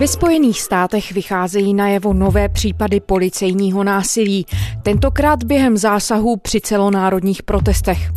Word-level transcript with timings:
Ve 0.00 0.08
Spojených 0.08 0.60
státech 0.60 1.12
vycházejí 1.12 1.74
najevo 1.74 2.12
nové 2.12 2.48
případy 2.48 3.00
policejního 3.00 3.84
násilí, 3.84 4.46
tentokrát 4.82 5.44
během 5.44 5.76
zásahů 5.76 6.36
při 6.36 6.60
celonárodních 6.60 7.42
protestech. 7.42 8.10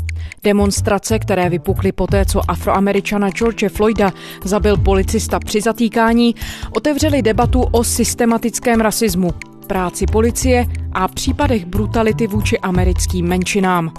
Demonstrace, 0.43 1.19
které 1.19 1.49
vypukly 1.49 1.91
poté, 1.91 2.25
co 2.25 2.41
afroameričana 2.51 3.29
George 3.29 3.69
Floyda 3.69 4.11
zabil 4.43 4.77
policista 4.77 5.39
při 5.39 5.61
zatýkání, 5.61 6.35
otevřely 6.75 7.21
debatu 7.21 7.61
o 7.61 7.83
systematickém 7.83 8.81
rasismu, 8.81 9.29
práci 9.67 10.05
policie 10.05 10.65
a 10.93 11.07
případech 11.07 11.65
brutality 11.65 12.27
vůči 12.27 12.59
americkým 12.59 13.27
menšinám. 13.27 13.93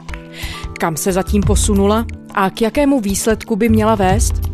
Kam 0.79 0.97
se 0.97 1.13
zatím 1.13 1.43
posunula 1.43 2.07
a 2.35 2.51
k 2.51 2.63
jakému 2.63 3.01
výsledku 3.01 3.57
by 3.57 3.69
měla 3.69 3.95
vést? 3.95 4.54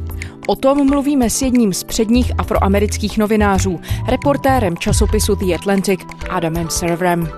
O 0.51 0.57
tom 0.57 0.87
mluvíme 0.87 1.31
s 1.31 1.43
jedním 1.43 1.73
z 1.73 1.85
předních 1.85 2.33
afroamerických 2.39 3.19
novinářů, 3.19 3.81
reportérem 4.09 4.77
časopisu 4.77 5.35
The 5.35 5.55
Atlantic 5.55 6.01
Adamem 6.31 6.71
Serverem. 6.71 7.29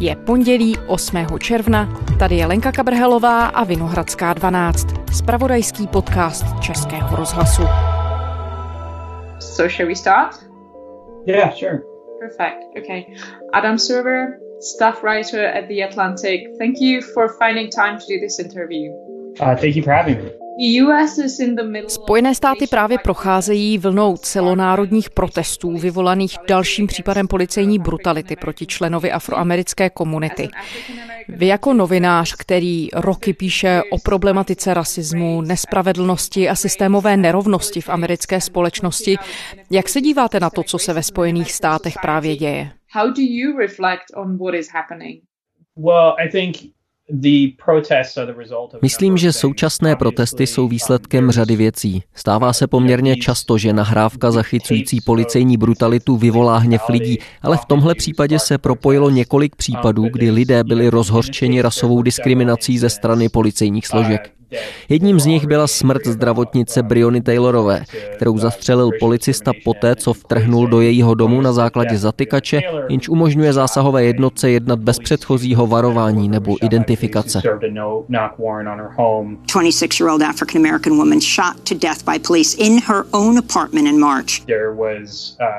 Je 0.00 0.16
pondělí 0.16 0.76
8. 0.86 1.16
června, 1.40 2.02
tady 2.18 2.36
je 2.36 2.46
Lenka 2.46 2.72
Kabrhelová 2.72 3.46
a 3.46 3.64
Vinohradská 3.64 4.32
12, 4.32 4.86
spravodajský 5.16 5.86
podcast 5.86 6.44
Českého 6.60 7.16
rozhlasu. 7.16 7.62
So 9.40 9.68
shall 9.68 9.88
we 9.88 9.94
start? 9.94 10.36
Yeah, 11.26 11.54
sure. 11.54 11.80
Perfect. 12.20 12.58
Okay. 12.78 13.04
Adam 13.52 13.78
Server, 13.78 14.26
staff 14.60 15.02
writer 15.02 15.46
at 15.46 15.64
The 15.68 15.84
Atlantic, 15.90 16.40
thank 16.58 16.76
you 16.80 17.00
for 17.14 17.28
finding 17.38 17.70
time 17.74 17.98
to 17.98 18.04
do 18.08 18.20
this 18.20 18.38
interview. 18.38 18.92
Uh, 19.40 19.56
thank 19.60 19.76
you 19.76 19.82
for 19.82 19.92
having 19.92 20.24
me. 20.24 20.45
Spojené 21.88 22.34
státy 22.34 22.66
právě 22.66 22.98
procházejí 22.98 23.78
vlnou 23.78 24.16
celonárodních 24.16 25.10
protestů 25.10 25.76
vyvolaných 25.76 26.36
dalším 26.48 26.86
případem 26.86 27.28
policejní 27.28 27.78
brutality 27.78 28.36
proti 28.36 28.66
členovi 28.66 29.12
afroamerické 29.12 29.90
komunity. 29.90 30.48
Vy 31.28 31.46
jako 31.46 31.74
novinář, 31.74 32.34
který 32.38 32.88
roky 32.94 33.32
píše 33.32 33.82
o 33.90 33.98
problematice 33.98 34.74
rasismu, 34.74 35.40
nespravedlnosti 35.40 36.48
a 36.48 36.54
systémové 36.54 37.16
nerovnosti 37.16 37.80
v 37.80 37.88
americké 37.88 38.40
společnosti, 38.40 39.16
jak 39.70 39.88
se 39.88 40.00
díváte 40.00 40.40
na 40.40 40.50
to, 40.50 40.62
co 40.62 40.78
se 40.78 40.92
ve 40.92 41.02
Spojených 41.02 41.52
státech 41.52 41.94
právě 42.02 42.36
děje? 42.36 42.70
How 42.92 43.06
do 43.10 43.22
you 43.22 43.58
reflect 43.58 44.04
on 44.16 44.38
what 44.38 44.54
is 44.54 44.68
happening? 44.72 45.22
Well, 45.76 46.14
I 46.18 46.28
think 46.28 46.75
Myslím, 48.82 49.16
že 49.16 49.32
současné 49.32 49.96
protesty 49.96 50.46
jsou 50.46 50.68
výsledkem 50.68 51.30
řady 51.30 51.56
věcí. 51.56 52.02
Stává 52.14 52.52
se 52.52 52.66
poměrně 52.66 53.16
často, 53.16 53.58
že 53.58 53.72
nahrávka 53.72 54.30
zachycující 54.30 55.00
policejní 55.00 55.56
brutalitu 55.56 56.16
vyvolá 56.16 56.58
hněv 56.58 56.82
lidí, 56.88 57.18
ale 57.42 57.56
v 57.56 57.64
tomhle 57.64 57.94
případě 57.94 58.38
se 58.38 58.58
propojilo 58.58 59.10
několik 59.10 59.56
případů, 59.56 60.02
kdy 60.12 60.30
lidé 60.30 60.64
byli 60.64 60.88
rozhorčeni 60.88 61.62
rasovou 61.62 62.02
diskriminací 62.02 62.78
ze 62.78 62.90
strany 62.90 63.28
policejních 63.28 63.86
složek. 63.86 64.35
Jedním 64.88 65.20
z 65.20 65.26
nich 65.26 65.46
byla 65.46 65.66
smrt 65.66 66.06
zdravotnice 66.06 66.82
Briony 66.82 67.22
Taylorové, 67.22 67.84
kterou 68.16 68.38
zastřelil 68.38 68.90
policista 69.00 69.52
poté, 69.64 69.96
co 69.96 70.12
vtrhnul 70.12 70.66
do 70.66 70.80
jejího 70.80 71.14
domu 71.14 71.40
na 71.40 71.52
základě 71.52 71.98
zatykače, 71.98 72.60
jenž 72.88 73.08
umožňuje 73.08 73.52
zásahové 73.52 74.04
jednotce 74.04 74.50
jednat 74.50 74.78
bez 74.78 74.98
předchozího 74.98 75.66
varování 75.66 76.28
nebo 76.28 76.56
identifikace. 76.62 77.42
26-year-old 79.46 80.22
African 80.22 80.66
American 80.66 80.96
woman 80.96 81.20
shot 81.20 81.60
to 81.68 81.74
death 81.74 82.04
by 82.12 82.18
police 82.18 82.56
in 82.58 82.80
her 82.86 83.04
own 83.10 83.38
apartment 83.38 83.88
in 83.88 84.00
March. 84.00 84.26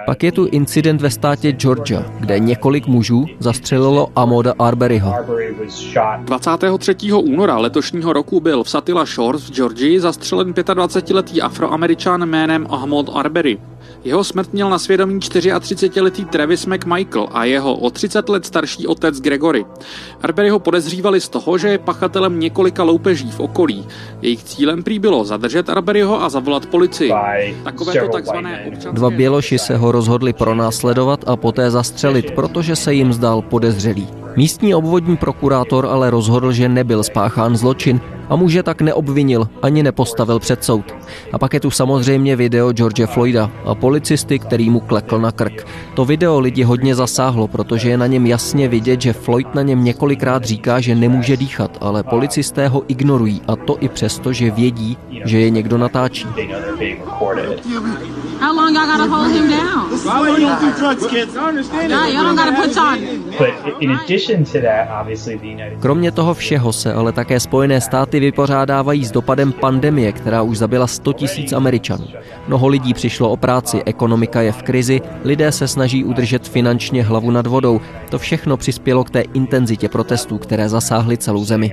Pak 0.05 0.23
je 0.23 0.31
tu 0.31 0.45
incident 0.45 1.01
ve 1.01 1.09
státě 1.09 1.51
Georgia, 1.51 2.05
kde 2.19 2.39
několik 2.39 2.87
mužů 2.87 3.25
zastřelilo 3.39 4.07
Amoda 4.15 4.53
Arberyho. 4.59 5.13
23. 6.25 6.95
února 7.13 7.57
letošního 7.57 8.13
roku 8.13 8.39
byl 8.39 8.63
v 8.63 8.69
Satila 8.77 9.05
Shores 9.05 9.49
v 9.49 9.53
Georgii 9.53 9.99
zastřelen 9.99 10.51
25-letý 10.53 11.41
afroameričan 11.41 12.25
jménem 12.25 12.67
Ahmad 12.69 13.05
Arbery. 13.13 13.57
Jeho 14.03 14.23
smrt 14.23 14.53
měl 14.53 14.69
na 14.69 14.79
svědomí 14.79 15.19
34-letý 15.19 16.25
Travis 16.25 16.65
McMichael 16.65 17.27
a 17.31 17.45
jeho 17.45 17.75
o 17.75 17.89
30 17.89 18.29
let 18.29 18.45
starší 18.45 18.87
otec 18.87 19.21
Gregory. 19.21 19.65
Arbery 20.21 20.49
ho 20.49 20.59
podezřívali 20.59 21.21
z 21.21 21.29
toho, 21.29 21.57
že 21.57 21.67
je 21.67 21.77
pachatelem 21.77 22.39
několika 22.39 22.83
loupeží 22.83 23.31
v 23.31 23.39
okolí. 23.39 23.85
Jejich 24.21 24.43
cílem 24.43 24.83
prý 24.83 24.99
bylo 24.99 25.25
zadržet 25.25 25.69
Arberyho 25.69 26.23
a 26.23 26.29
zavolat 26.29 26.65
policii. 26.65 27.13
Takovéto 27.63 28.07
takzvané 28.07 28.65
občanské... 28.67 28.91
Dva 28.91 29.09
běloši 29.09 29.59
se 29.59 29.77
ho 29.77 29.91
rozhodli 29.91 30.33
pronásledovat 30.33 31.29
a 31.29 31.35
poté 31.35 31.71
zastřelit, 31.71 32.31
protože 32.31 32.75
se 32.75 32.93
jim 32.93 33.13
zdál 33.13 33.41
podezřelý. 33.41 34.26
Místní 34.37 34.75
obvodní 34.75 35.17
prokurátor 35.17 35.85
ale 35.85 36.09
rozhodl, 36.09 36.51
že 36.51 36.69
nebyl 36.69 37.03
spáchán 37.03 37.57
zločin 37.57 38.01
a 38.29 38.35
muže 38.35 38.63
tak 38.63 38.81
neobvinil 38.81 39.49
ani 39.61 39.83
nepostavil 39.83 40.39
před 40.39 40.63
soud. 40.63 40.85
A 41.33 41.37
pak 41.37 41.53
je 41.53 41.59
tu 41.59 41.71
samozřejmě 41.71 42.35
video 42.35 42.71
George 42.71 43.05
Floyda 43.05 43.51
a 43.65 43.75
policisty, 43.75 44.39
který 44.39 44.69
mu 44.69 44.79
klekl 44.79 45.19
na 45.19 45.31
krk. 45.31 45.67
To 45.93 46.05
video 46.05 46.39
lidi 46.39 46.63
hodně 46.63 46.95
zasáhlo, 46.95 47.47
protože 47.47 47.89
je 47.89 47.97
na 47.97 48.07
něm 48.07 48.25
jasně 48.25 48.67
vidět, 48.67 49.01
že 49.01 49.13
Floyd 49.13 49.55
na 49.55 49.61
něm 49.61 49.83
několikrát 49.83 50.43
říká, 50.43 50.79
že 50.79 50.95
nemůže 50.95 51.37
dýchat, 51.37 51.77
ale 51.81 52.03
policisté 52.03 52.67
ho 52.67 52.83
ignorují 52.87 53.41
a 53.47 53.55
to 53.55 53.77
i 53.79 53.89
přesto, 53.89 54.33
že 54.33 54.51
vědí, 54.51 54.97
že 55.25 55.39
je 55.39 55.49
někdo 55.49 55.77
natáčí. 55.77 56.27
How 58.39 58.55
long 58.55 58.75
y'all 58.75 58.85
gotta 58.85 59.07
hold 59.07 59.31
him 59.31 59.49
down? 59.49 59.89
Why 60.05 60.21
we 60.21 60.39
don't 60.39 60.61
do 60.61 60.71
drugs, 60.79 61.07
kids? 61.07 61.33
Nah, 61.33 62.07
y'all 62.07 62.23
don't 62.23 62.35
gotta 62.35 62.51
put 62.51 62.77
Kromě 65.79 66.11
toho 66.11 66.33
všeho 66.33 66.73
se 66.73 66.93
ale 66.93 67.11
také 67.11 67.39
Spojené 67.39 67.81
státy 67.81 68.19
vypořádávají 68.19 69.05
s 69.05 69.11
dopadem 69.11 69.51
pandemie, 69.51 70.11
která 70.11 70.41
už 70.41 70.57
zabila 70.57 70.87
100 70.87 71.13
tisíc 71.13 71.53
Američanů. 71.53 72.07
Mnoho 72.47 72.67
lidí 72.67 72.93
přišlo 72.93 73.29
o 73.29 73.37
práci, 73.37 73.81
ekonomika 73.85 74.41
je 74.41 74.51
v 74.51 74.63
krizi, 74.63 75.01
lidé 75.23 75.51
se 75.51 75.67
snaží 75.67 76.03
udržet 76.03 76.47
finančně 76.47 77.03
hlavu 77.03 77.31
nad 77.31 77.47
vodou. 77.47 77.81
To 78.09 78.19
všechno 78.19 78.57
přispělo 78.57 79.03
k 79.03 79.09
té 79.09 79.21
intenzitě 79.21 79.89
protestů, 79.89 80.37
které 80.37 80.69
zasáhly 80.69 81.17
celou 81.17 81.45
zemi. 81.45 81.71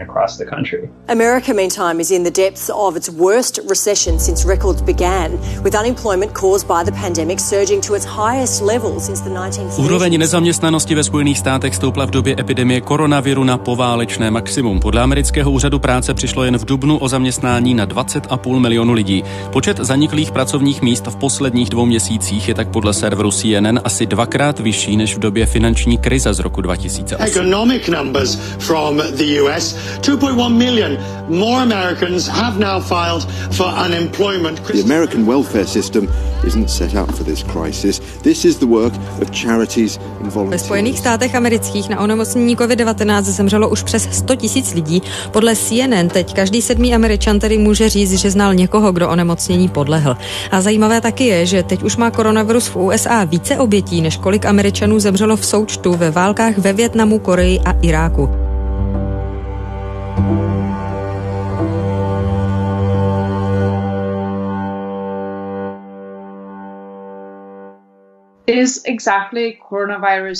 America 1.09 1.53
meantime 1.55 2.01
is 2.01 2.11
in 2.11 2.25
the 2.25 2.31
depths 2.31 2.71
of 2.75 2.97
its 2.97 3.09
worst 3.09 3.59
recession 3.69 4.19
since 4.19 4.49
records 4.49 4.83
began, 4.83 5.33
with 5.63 5.75
unemployment 5.81 6.33
by 6.63 6.85
the 6.85 7.01
pandemic 7.01 7.41
surging 7.41 7.87
to 7.87 7.95
its 7.97 8.07
highest 8.07 8.63
level 8.63 9.01
since 9.01 9.25
the 9.25 9.31
1930s. 9.31 9.85
Úroveň 9.85 10.19
nezaměstnanosti 10.19 10.95
ve 10.95 11.05
Spojených 11.05 11.39
státech 11.39 11.75
stoupla 11.75 12.07
v 12.07 12.11
době 12.11 12.37
epidemie 12.39 12.81
koronaviru 12.81 13.45
na 13.45 13.59
poválečné 13.59 14.31
maximum. 14.31 14.81
Podle 14.81 15.03
amerického 15.03 15.51
úřadu 15.51 15.79
práce 15.79 16.15
přišlo 16.15 16.45
jen 16.45 16.59
v 16.59 16.65
dubnu 16.65 16.99
o 16.99 17.09
zaměstnání 17.09 17.75
na 17.75 17.87
20,5 17.87 18.59
milionu 18.59 18.93
lidí. 18.93 19.25
Počet 19.53 19.77
zaniklých 19.77 20.33
pracovních 20.33 20.83
míst 20.83 21.07
v 21.07 21.17
posledních 21.17 21.71
dvou 21.71 21.87
měsících 21.87 22.49
je 22.49 22.55
tak 22.55 22.69
podle 22.69 22.95
serveru 22.95 23.31
CNN 23.31 23.81
asi 23.85 24.07
dvakrát 24.07 24.61
vyšší 24.61 24.97
než 24.97 25.17
v 25.17 25.19
době 25.19 25.47
finanční 25.47 25.99
krize 25.99 26.35
z 26.35 26.39
roku 26.39 26.61
2008. 26.61 27.25
Economic 27.25 27.89
numbers 27.89 28.39
from 28.59 28.97
the 28.97 29.43
US, 29.43 29.77
2.1 30.01 30.49
million 30.49 30.99
more 31.29 31.63
Americans 31.63 32.27
have 32.27 32.59
now 32.59 32.83
filed 32.83 33.27
for 33.51 33.67
unemployment. 33.87 34.61
The 34.61 34.83
American 34.83 35.27
welfare 35.27 35.67
system 35.67 36.09
isn't 36.47 36.69
set 36.69 36.95
up 36.95 37.15
for 37.15 37.25
this 37.25 37.43
crisis. 37.43 38.01
This 38.23 38.45
is 38.45 38.59
the 38.59 38.67
work 38.67 38.95
of 39.23 39.31
charities 39.31 39.99
and 40.21 40.33
volunteers. 40.33 40.63
Ve 40.63 40.67
Spojených 40.67 40.99
státech 40.99 41.35
amerických 41.35 41.89
na 41.89 42.01
onemocnění 42.01 42.57
COVID-19 42.57 43.23
zemřelo 43.23 43.69
už 43.69 43.83
přes 43.83 44.09
100 44.13 44.37
tisíc 44.37 44.75
lidí. 44.75 45.03
Podle 45.31 45.57
CNN 45.57 46.09
teď 46.09 46.35
každý 46.35 46.63
sedmý 46.63 46.95
američan 46.95 47.39
tedy 47.39 47.59
může 47.59 47.89
říct, 47.89 48.13
že 48.13 48.31
znal 48.31 48.55
někoho, 48.55 48.93
kdo 48.93 49.09
onemocnění 49.09 49.69
podlehl. 49.69 50.17
A 50.51 50.61
zajímavé 50.61 51.01
taky 51.01 51.25
je, 51.25 51.47
že 51.47 51.63
teď 51.63 51.83
už 51.83 51.97
má 51.97 52.11
koronavirus 52.11 52.67
v 52.67 52.77
USA 52.77 53.25
více 53.25 53.59
obětí, 53.59 54.01
než 54.01 54.17
kolik 54.17 54.45
američanů 54.45 55.01
zemřelo 55.01 55.37
v 55.37 55.47
součtu 55.47 55.95
ve 55.95 56.11
válkách 56.11 56.59
ve 56.59 56.73
Větnamu, 56.73 57.19
Koreji 57.19 57.61
a 57.61 57.73
Iráku. 57.83 58.44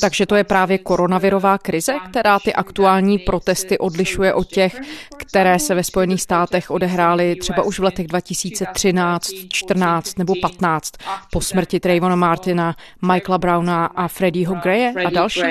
Takže 0.01 0.27
to 0.27 0.37
je 0.37 0.45
právě 0.45 0.79
koronavirová 0.79 1.59
krize, 1.59 1.95
která 2.11 2.39
ty 2.39 2.53
aktuální 2.53 3.19
protesty 3.19 3.79
odlišuje 3.79 4.35
od 4.35 4.47
těch, 4.47 4.81
které 5.17 5.59
se 5.59 5.75
ve 5.75 5.85
Spojených 5.85 6.23
státech 6.23 6.71
odehrály 6.71 7.37
třeba 7.37 7.63
už 7.63 7.79
v 7.79 7.83
letech 7.83 8.07
2013, 8.07 9.31
14 9.53 10.19
nebo 10.19 10.35
15 10.41 10.93
po 11.33 11.41
smrti 11.41 11.81
Trayvona 11.81 12.17
Martina, 12.17 12.77
Michaela 13.13 13.39
Browna 13.39 13.87
a 13.87 14.09
Freddieho 14.09 14.55
Graye 14.55 14.95
a 15.07 15.11
dalších. 15.11 15.45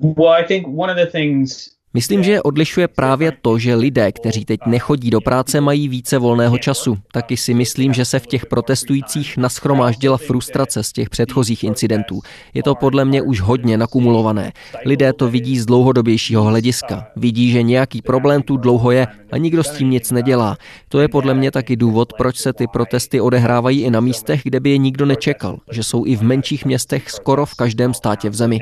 Well, 0.00 0.32
I 0.32 0.44
think 0.44 0.66
one 0.66 0.92
of 0.92 0.98
the 0.98 1.18
things 1.18 1.73
Myslím, 1.96 2.22
že 2.22 2.32
je 2.32 2.42
odlišuje 2.42 2.88
právě 2.88 3.32
to, 3.42 3.58
že 3.58 3.74
lidé, 3.74 4.12
kteří 4.12 4.44
teď 4.44 4.60
nechodí 4.66 5.10
do 5.10 5.20
práce, 5.20 5.60
mají 5.60 5.88
více 5.88 6.18
volného 6.18 6.58
času. 6.58 6.98
Taky 7.12 7.36
si 7.36 7.54
myslím, 7.54 7.92
že 7.92 8.04
se 8.04 8.18
v 8.18 8.26
těch 8.26 8.46
protestujících 8.46 9.36
naschromáždila 9.36 10.16
frustrace 10.16 10.82
z 10.82 10.92
těch 10.92 11.10
předchozích 11.10 11.64
incidentů. 11.64 12.20
Je 12.54 12.62
to 12.62 12.74
podle 12.74 13.04
mě 13.04 13.22
už 13.22 13.40
hodně 13.40 13.78
nakumulované. 13.78 14.52
Lidé 14.84 15.12
to 15.12 15.28
vidí 15.28 15.58
z 15.58 15.66
dlouhodobějšího 15.66 16.42
hlediska. 16.42 17.06
Vidí, 17.16 17.50
že 17.50 17.62
nějaký 17.62 18.02
problém 18.02 18.42
tu 18.42 18.56
dlouho 18.56 18.90
je 18.90 19.06
a 19.34 19.36
nikdo 19.36 19.64
s 19.64 19.70
tím 19.70 19.90
nic 19.90 20.10
nedělá. 20.10 20.56
To 20.88 21.00
je 21.00 21.08
podle 21.08 21.34
mě 21.34 21.50
taky 21.50 21.76
důvod, 21.76 22.12
proč 22.12 22.36
se 22.36 22.52
ty 22.52 22.66
protesty 22.66 23.20
odehrávají 23.20 23.82
i 23.82 23.90
na 23.90 24.00
místech, 24.00 24.40
kde 24.44 24.60
by 24.60 24.70
je 24.70 24.78
nikdo 24.78 25.06
nečekal, 25.06 25.58
že 25.70 25.82
jsou 25.82 26.06
i 26.06 26.16
v 26.16 26.22
menších 26.22 26.64
městech 26.64 27.10
skoro 27.10 27.46
v 27.46 27.54
každém 27.54 27.94
státě 27.94 28.30
v 28.30 28.34
zemi. 28.34 28.58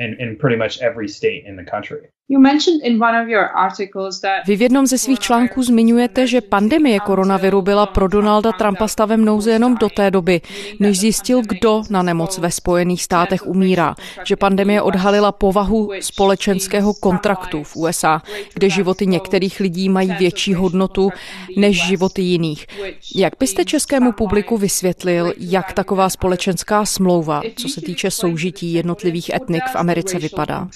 Vy 4.47 4.55
v 4.55 4.61
jednom 4.61 4.87
ze 4.87 4.97
svých 4.97 5.19
článků 5.19 5.63
zmiňujete, 5.63 6.27
že 6.27 6.41
pandemie 6.41 6.99
koronaviru 6.99 7.61
byla 7.61 7.85
pro 7.85 8.07
Donalda 8.07 8.51
Trumpa 8.51 8.87
stavem 8.87 9.25
nouze 9.25 9.51
jenom 9.51 9.75
do 9.75 9.89
té 9.89 10.11
doby, 10.11 10.41
než 10.79 10.99
zjistil, 10.99 11.41
kdo 11.41 11.83
na 11.89 12.01
nemoc 12.01 12.37
ve 12.37 12.51
Spojených 12.51 13.03
státech 13.03 13.47
umírá. 13.47 13.95
Že 14.25 14.35
pandemie 14.35 14.81
odhalila 14.81 15.31
povahu 15.31 15.91
společenského 15.99 16.93
kontraktu 16.93 17.63
v 17.63 17.75
USA, 17.75 18.21
kde 18.53 18.69
životy 18.69 19.07
některých 19.07 19.59
lidí 19.59 19.89
mají 19.89 20.13
větší 20.19 20.53
hodnotu 20.63 21.09
než 21.57 21.85
životy 21.87 22.21
jiných. 22.21 22.67
Jak 23.15 23.33
byste 23.39 23.65
českému 23.65 24.11
publiku 24.11 24.57
vysvětlil, 24.57 25.33
jak 25.37 25.73
taková 25.73 26.09
společenská 26.09 26.85
smlouva, 26.85 27.41
co 27.55 27.69
se 27.69 27.81
týče 27.81 28.11
soužití 28.11 28.73
jednotlivých 28.73 29.29
etnik 29.33 29.63
v 29.73 29.75
Americe 29.75 30.19
vypadá? 30.19 30.67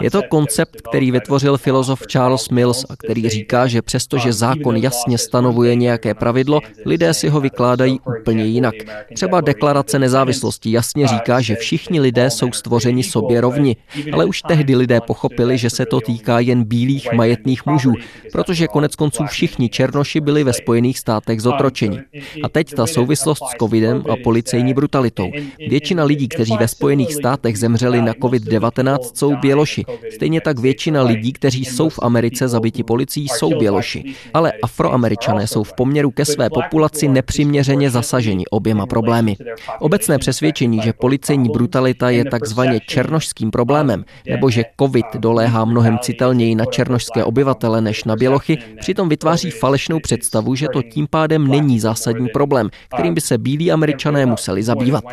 Je 0.00 0.10
to 0.10 0.22
koncept, 0.22 0.80
který 0.88 1.10
vytvořil 1.10 1.56
filozof 1.56 2.06
Charles 2.06 2.48
Mills 2.48 2.84
a 2.88 2.96
který 2.96 3.28
říká, 3.28 3.66
že 3.66 3.82
přestože 3.82 4.32
zákon 4.32 4.76
jasně 4.76 5.18
stanovuje 5.18 5.74
nějaké 5.74 6.14
pravidlo, 6.14 6.60
lidé 6.86 7.14
si 7.14 7.28
ho 7.28 7.40
vykládají 7.40 8.00
úplně 8.18 8.44
jinak. 8.44 8.74
Třeba 9.14 9.40
deklarace 9.40 9.98
nezávislosti 9.98 10.72
jasně 10.72 11.06
říká, 11.06 11.40
že 11.40 11.54
všichni 11.54 12.00
lidé 12.00 12.30
jsou 12.30 12.52
stvořeni 12.52 13.02
sobě 13.02 13.40
rovni, 13.40 13.76
ale 14.12 14.24
už 14.24 14.42
tehdy 14.42 14.76
lidé 14.76 15.00
pochopili, 15.00 15.58
že 15.58 15.70
se 15.70 15.86
to 15.86 16.00
týká 16.00 16.40
jen 16.40 16.64
bílých 16.64 17.12
majetných 17.12 17.66
mužů, 17.66 17.92
protože 18.32 18.66
konec 18.66 18.96
konců 18.96 19.24
všichni 19.26 19.68
černoši 19.68 20.20
byli 20.20 20.44
ve 20.44 20.52
Spojených 20.52 20.98
státech 20.98 21.40
zotročeni. 21.40 22.00
A 22.42 22.48
teď 22.48 22.74
ta 22.74 22.86
souvislost 22.86 23.42
s 23.44 23.58
covidem 23.58 24.02
a 24.10 24.14
policejní 24.24 24.74
brutalitou. 24.74 25.30
Většina 25.68 26.04
lidí, 26.04 26.28
kteří 26.28 26.56
ve 26.60 26.68
Spojených 26.68 27.14
státech 27.24 27.58
zemřeli 27.58 28.02
na 28.02 28.12
COVID-19, 28.12 28.98
jsou 29.14 29.36
běloši. 29.36 29.84
Stejně 30.14 30.40
tak 30.40 30.58
většina 30.58 31.02
lidí, 31.02 31.32
kteří 31.32 31.64
jsou 31.64 31.88
v 31.88 31.98
Americe 32.02 32.48
zabiti 32.48 32.82
policií, 32.82 33.28
jsou 33.28 33.58
běloši. 33.58 34.04
Ale 34.34 34.52
afroameričané 34.62 35.46
jsou 35.46 35.64
v 35.64 35.72
poměru 35.72 36.10
ke 36.10 36.24
své 36.24 36.50
populaci 36.50 37.08
nepřiměřeně 37.08 37.90
zasaženi 37.90 38.44
oběma 38.46 38.86
problémy. 38.86 39.36
Obecné 39.80 40.18
přesvědčení, 40.18 40.80
že 40.84 40.92
policejní 40.92 41.48
brutalita 41.48 42.10
je 42.10 42.24
takzvaně 42.24 42.80
černošským 42.80 43.50
problémem, 43.50 44.04
nebo 44.28 44.50
že 44.50 44.64
COVID 44.80 45.06
doléhá 45.16 45.64
mnohem 45.64 45.98
citelněji 45.98 46.54
na 46.54 46.64
černošské 46.64 47.24
obyvatele 47.24 47.80
než 47.80 48.04
na 48.04 48.16
bělochy, 48.16 48.58
přitom 48.80 49.08
vytváří 49.08 49.50
falešnou 49.50 50.00
představu, 50.00 50.54
že 50.54 50.66
to 50.72 50.82
tím 50.82 51.06
pádem 51.10 51.48
není 51.48 51.80
zásadní 51.80 52.28
problém, 52.28 52.70
kterým 52.94 53.14
by 53.14 53.20
se 53.20 53.38
bílí 53.38 53.72
američané 53.72 54.26
museli 54.26 54.62
zabývat. 54.62 55.04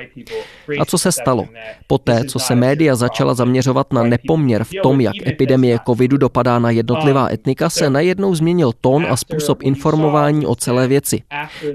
A 0.80 0.86
co 0.86 0.98
se 0.98 1.12
stalo? 1.12 1.46
Poté, 1.92 2.24
co 2.24 2.40
se 2.40 2.56
média 2.56 2.96
začala 2.96 3.34
zaměřovat 3.34 3.94
na 3.94 4.04
nepoměr 4.04 4.64
v 4.64 4.72
tom, 4.84 5.02
jak 5.02 5.28
epidemie 5.28 5.80
covidu 5.86 6.18
dopadá 6.18 6.60
na 6.60 6.70
jednotlivá 6.70 7.30
etnika, 7.32 7.70
se 7.70 7.90
najednou 7.90 8.36
změnil 8.36 8.72
tón 8.82 9.06
a 9.10 9.18
způsob 9.18 9.64
informování 9.64 10.46
o 10.46 10.56
celé 10.56 10.88
věci. 10.88 11.22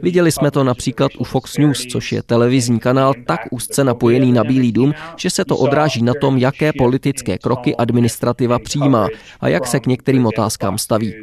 Viděli 0.02 0.32
jsme 0.32 0.50
to 0.50 0.64
například 0.64 1.12
u 1.18 1.24
Fox 1.24 1.58
News, 1.58 1.86
což 1.92 2.12
je 2.12 2.22
televizní 2.22 2.78
kanál 2.78 3.14
tak 3.26 3.40
úzce 3.50 3.84
napojený 3.84 4.32
na 4.32 4.44
Bílý 4.44 4.72
dům, 4.72 4.94
že 5.16 5.30
se 5.30 5.44
to 5.44 5.56
odráží 5.56 6.02
na 6.02 6.12
tom, 6.20 6.38
jaké 6.38 6.72
politické 6.78 7.38
kroky 7.38 7.76
administrativa 7.76 8.58
přijímá 8.58 9.08
a 9.40 9.48
jak 9.48 9.66
se 9.66 9.80
k 9.80 9.86
některým 9.86 10.26
otázkám 10.26 10.78
staví. 10.78 11.14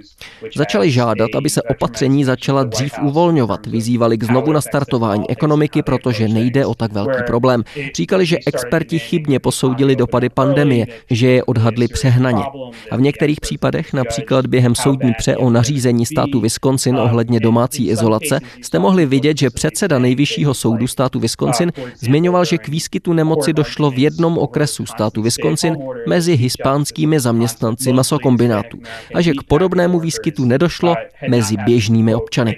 Začali 0.56 0.92
žádat, 0.92 1.30
aby 1.38 1.50
se 1.50 1.62
opatření 1.62 2.24
začala 2.24 2.64
dřív 2.64 2.94
uvolňovat, 3.02 3.66
vyzývali 3.66 4.18
k 4.18 4.24
znovu 4.24 4.52
nastartování 4.52 5.30
ekonomiky, 5.30 5.82
protože 5.84 6.28
nejde 6.28 6.66
o 6.66 6.76
tak 6.76 6.94
velký 6.94 7.24
problém. 7.28 7.64
Říkali, 7.96 8.26
že 8.26 8.38
experti 8.48 8.83
chybně 8.92 9.40
posoudili 9.40 9.96
dopady 9.96 10.30
pandemie, 10.30 10.88
že 11.10 11.28
je 11.28 11.44
odhadli 11.44 11.88
přehnaně. 11.88 12.44
A 12.92 12.98
v 12.98 13.02
některých 13.02 13.42
případech, 13.42 13.94
například 13.94 14.48
během 14.48 14.76
soudní 14.76 15.14
pře 15.18 15.38
o 15.38 15.50
nařízení 15.50 16.06
státu 16.06 16.40
Wisconsin 16.40 16.98
ohledně 16.98 17.40
domácí 17.40 17.90
izolace, 17.90 18.40
jste 18.62 18.80
mohli 18.80 19.06
vidět, 19.06 19.38
že 19.38 19.50
předseda 19.50 20.00
nejvyššího 20.00 20.54
soudu 20.54 20.88
státu 20.88 21.20
Wisconsin 21.20 21.72
zmiňoval, 22.00 22.46
že 22.46 22.58
k 22.58 22.68
výskytu 22.68 23.14
nemoci 23.14 23.54
došlo 23.54 23.92
v 23.92 23.98
jednom 23.98 24.38
okresu 24.38 24.86
státu 24.86 25.22
Wisconsin 25.22 25.78
mezi 26.08 26.36
hispánskými 26.36 27.20
zaměstnanci 27.20 27.94
masokombinátu 27.94 28.80
a 29.16 29.22
že 29.22 29.34
k 29.34 29.44
podobnému 29.44 30.00
výskytu 30.00 30.46
nedošlo 30.46 30.96
mezi 31.30 31.58
běžnými 31.66 32.16
občany. 32.16 32.56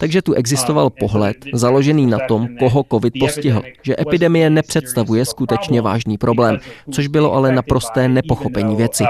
Takže 0.00 0.22
tu 0.22 0.32
existoval 0.32 0.90
pohled 0.90 1.36
založený 1.52 2.06
na 2.06 2.18
tom, 2.28 2.48
koho 2.58 2.84
COVID 2.90 3.14
postihl, 3.20 3.62
že 3.82 3.96
epidemie 3.98 4.50
nepředstavuje 4.50 5.24
skutečně 5.56 5.80
vážný 5.80 6.18
problém, 6.18 6.58
což 6.92 7.06
bylo 7.06 7.32
ale 7.32 7.52
naprosté 7.52 8.08
nepochopení 8.08 8.76
věci. 8.76 9.04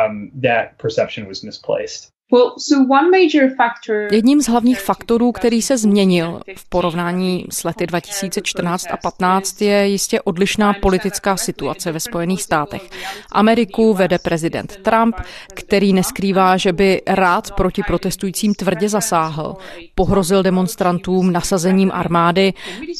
Jedním 4.12 4.40
z 4.40 4.48
hlavních 4.48 4.80
faktorů, 4.80 5.32
který 5.32 5.62
se 5.62 5.78
změnil 5.78 6.40
v 6.56 6.68
porovnání 6.68 7.46
s 7.50 7.64
lety 7.64 7.86
2014 7.86 8.86
a 8.90 8.96
15, 8.96 9.62
je 9.62 9.88
jistě 9.88 10.20
odlišná 10.20 10.72
politická 10.72 11.36
situace 11.36 11.92
ve 11.92 12.00
Spojených 12.00 12.42
státech. 12.42 12.90
Ameriku 13.32 13.94
vede 13.94 14.18
prezident 14.18 14.76
Trump, 14.76 15.16
který 15.54 15.92
neskrývá, 15.92 16.56
že 16.56 16.72
by 16.72 17.02
rád 17.06 17.50
proti 17.50 17.82
protestujícím 17.86 18.54
tvrdě 18.54 18.88
zasáhl. 18.88 19.56
Pohrozil 19.94 20.42
demonstrantům 20.42 21.32
nasazením 21.32 21.90
armády. 21.94 22.52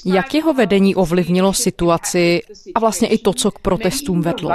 Jak 0.07 0.35
jeho 0.35 0.53
vedení 0.53 0.95
ovlivnilo 0.95 1.53
situaci 1.53 2.43
a 2.75 2.81
vlastně 2.81 3.09
i 3.09 3.19
to, 3.19 3.33
co 3.33 3.51
k 3.51 3.59
protestům 3.59 4.23
vedlo? 4.23 4.51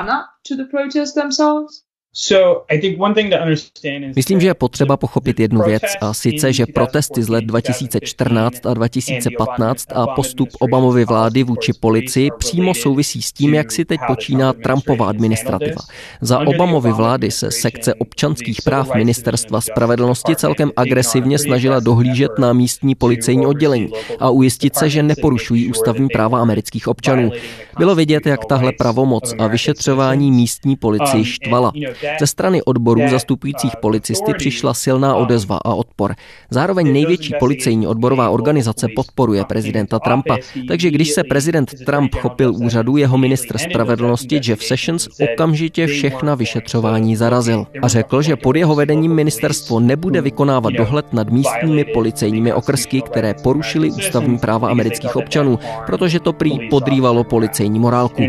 Myslím, 4.16 4.42
že 4.42 4.48
je 4.48 4.54
potřeba 4.54 4.98
pochopit 4.98 5.40
jednu 5.40 5.62
věc, 5.64 5.84
a 6.02 6.14
sice, 6.14 6.54
že 6.54 6.66
protesty 6.66 7.24
z 7.24 7.30
let 7.30 7.46
2014 7.46 8.66
a 8.66 8.74
2015 8.74 9.86
a 9.94 10.08
postup 10.08 10.50
Obamovy 10.60 11.06
vlády 11.06 11.44
vůči 11.44 11.74
policii 11.74 12.30
přímo 12.38 12.74
souvisí 12.74 13.22
s 13.22 13.32
tím, 13.32 13.54
jak 13.54 13.72
si 13.72 13.86
teď 13.86 14.00
počíná 14.08 14.54
Trumpova 14.54 15.08
administrativa. 15.10 15.82
Za 16.22 16.40
Obamovy 16.40 16.92
vlády 16.92 17.32
se 17.32 17.52
sekce 17.52 17.94
občanských 17.94 18.62
práv 18.62 18.96
Ministerstva 18.96 19.62
spravedlnosti 19.62 20.36
celkem 20.36 20.72
agresivně 20.76 21.40
snažila 21.40 21.80
dohlížet 21.80 22.32
na 22.40 22.54
místní 22.54 22.96
policejní 22.96 23.46
oddělení 23.46 23.90
a 24.20 24.30
ujistit 24.30 24.76
se, 24.76 24.90
že 24.90 25.04
neporušují 25.04 25.70
ústavní 25.70 26.10
práva 26.10 26.42
amerických 26.42 26.88
občanů. 26.88 27.32
Bylo 27.78 27.96
vidět, 27.96 28.26
jak 28.26 28.46
tahle 28.46 28.72
pravomoc 28.72 29.34
a 29.40 29.48
vyšetřování 29.48 30.32
místní 30.32 30.76
policii 30.76 31.26
štvala. 31.26 31.72
Ze 32.20 32.28
strany 32.28 32.64
odborů 32.64 33.02
zastupujících 33.10 33.76
policisty 33.82 34.34
přišla 34.38 34.74
silná 34.74 35.16
odezva 35.16 35.60
a 35.66 35.74
odpor. 35.74 36.16
Zároveň 36.50 36.94
největší 36.94 37.34
policejní 37.40 37.88
odborová 37.88 38.30
organizace 38.30 38.88
podporuje 38.96 39.46
prezidenta 39.46 40.00
Trumpa, 40.00 40.38
takže 40.68 40.92
když 40.92 41.10
se 41.10 41.24
prezident 41.24 41.74
Trump 41.86 42.16
chopil 42.16 42.54
úřadu, 42.56 42.98
jeho 42.98 43.18
ministr 43.18 43.58
spravedlnosti 43.58 44.42
Jeff 44.48 44.64
Sessions 44.64 45.08
okamžitě 45.34 45.88
všechna 45.88 46.36
vyšetřování 46.36 47.16
zarazil 47.16 47.66
a 47.82 47.88
řekl, 47.88 48.22
že 48.22 48.36
pod 48.36 48.56
jeho 48.56 48.76
vedením 48.76 49.14
ministerstvo 49.14 49.80
nebude 49.80 50.22
vykonávat 50.22 50.74
dohled 50.74 51.14
nad 51.14 51.30
místními 51.30 51.86
policejními 51.86 52.54
okrsky, 52.54 53.02
které 53.02 53.34
porušily 53.44 53.92
ústavní 53.92 54.38
práva 54.38 54.70
amerických 54.70 55.16
občanů, 55.16 55.60
protože 55.86 56.20
to 56.20 56.34
prý 56.34 56.70
podrývalo 56.70 57.24
policejní 57.24 57.80
morálku. 57.80 58.24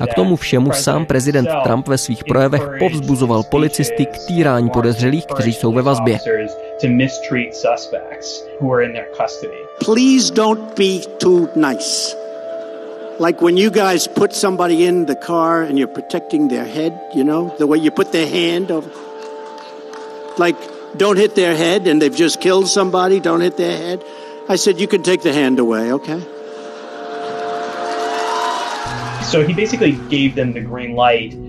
A 0.00 0.06
k 0.06 0.14
tomu 0.14 0.36
všemu 0.36 0.72
sám 0.72 1.06
prezident 1.06 1.48
Trump 1.64 1.88
ve 1.88 1.98
svých 1.98 2.24
projevech 2.24 2.68
povzbuzoval 2.78 3.15
povzbuzoval 3.16 3.42
policisty 3.42 4.06
k 4.06 4.18
týrání 4.26 4.70
podezřelých, 4.70 5.26
kteří 5.26 5.52
jsou 5.52 5.72
ve 5.72 5.82
vazbě. 5.82 6.18
Please 9.84 10.34
don't 10.34 10.60
be 10.78 10.98
too 11.18 11.48
nice. 11.54 12.16
Like 13.18 13.44
when 13.44 13.58
you 13.58 13.70
guys 13.70 14.08
put 14.08 14.34
somebody 14.34 14.74
in 14.74 15.06
the 15.06 15.14
car 15.14 15.62
and 15.62 15.78
you're 15.78 15.92
protecting 15.92 16.50
their 16.50 16.64
head, 16.64 16.92
you 17.14 17.24
know, 17.24 17.50
the 17.58 17.64
way 17.64 17.78
you 17.78 17.90
put 17.90 18.12
their 18.12 18.26
hand 18.26 18.70
over. 18.70 18.90
Like, 20.38 20.56
don't 20.96 21.18
hit 21.18 21.34
their 21.34 21.56
head 21.56 21.86
and 21.86 22.02
they've 22.02 22.18
just 22.18 22.40
killed 22.40 22.68
somebody, 22.68 23.20
don't 23.20 23.40
hit 23.40 23.56
their 23.56 23.78
head. 23.78 24.04
I 24.50 24.56
said, 24.56 24.78
you 24.78 24.86
can 24.86 25.02
take 25.02 25.22
the 25.22 25.32
hand 25.32 25.58
away, 25.58 25.92
okay? 25.92 26.20
So 29.22 29.46
he 29.46 29.54
basically 29.54 29.92
gave 30.10 30.34
them 30.34 30.52
the 30.52 30.60
green 30.60 30.94
light 30.94 31.45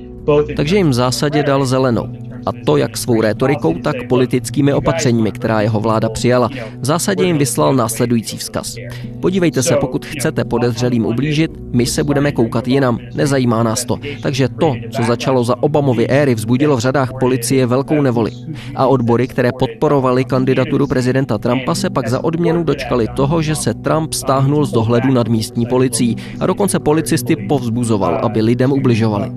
takže 0.55 0.77
jim 0.77 0.89
v 0.89 0.93
zásadě 0.93 1.43
dal 1.43 1.65
zelenou. 1.65 2.07
A 2.46 2.50
to 2.65 2.77
jak 2.77 2.98
svou 2.98 3.22
rétorikou, 3.22 3.74
tak 3.74 3.96
politickými 4.10 4.74
opatřeními, 4.74 5.31
která 5.31 5.62
jeho 5.62 5.79
vláda 5.79 6.10
přijala. 6.10 6.50
V 6.79 6.86
zásadě 6.86 7.24
jim 7.24 7.38
vyslal 7.38 7.75
následující 7.75 8.38
vzkaz. 8.38 8.75
Podívejte 9.22 9.63
se, 9.63 9.75
pokud 9.75 10.05
chcete 10.05 10.46
podezřelým 10.46 11.05
ublížit, 11.05 11.51
my 11.77 11.86
se 11.86 12.03
budeme 12.03 12.31
koukat 12.31 12.67
jinam, 12.67 13.00
nezajímá 13.13 13.63
nás 13.63 13.86
to. 13.86 13.98
Takže 14.22 14.50
to, 14.50 14.75
co 14.89 15.03
začalo 15.03 15.43
za 15.43 15.63
Obamovy 15.63 16.07
éry, 16.07 16.36
vzbudilo 16.36 16.77
v 16.77 16.79
řadách 16.79 17.12
policie 17.19 17.65
velkou 17.65 18.01
nevoli. 18.01 18.31
A 18.75 18.88
odbory, 18.88 19.27
které 19.27 19.51
podporovaly 19.60 20.25
kandidaturu 20.25 20.88
prezidenta 20.88 21.38
Trumpa, 21.38 21.75
se 21.75 21.89
pak 21.89 22.07
za 22.07 22.24
odměnu 22.24 22.63
dočkali 22.63 23.07
toho, 23.15 23.41
že 23.41 23.55
se 23.55 23.74
Trump 23.74 24.13
stáhnul 24.13 24.65
z 24.65 24.72
dohledu 24.72 25.13
nad 25.13 25.27
místní 25.27 25.65
policií 25.65 26.15
a 26.39 26.46
dokonce 26.46 26.79
policisty 26.79 27.36
povzbuzoval, 27.36 28.19
aby 28.24 28.41
lidem 28.41 28.72
ubližovali. 28.72 29.31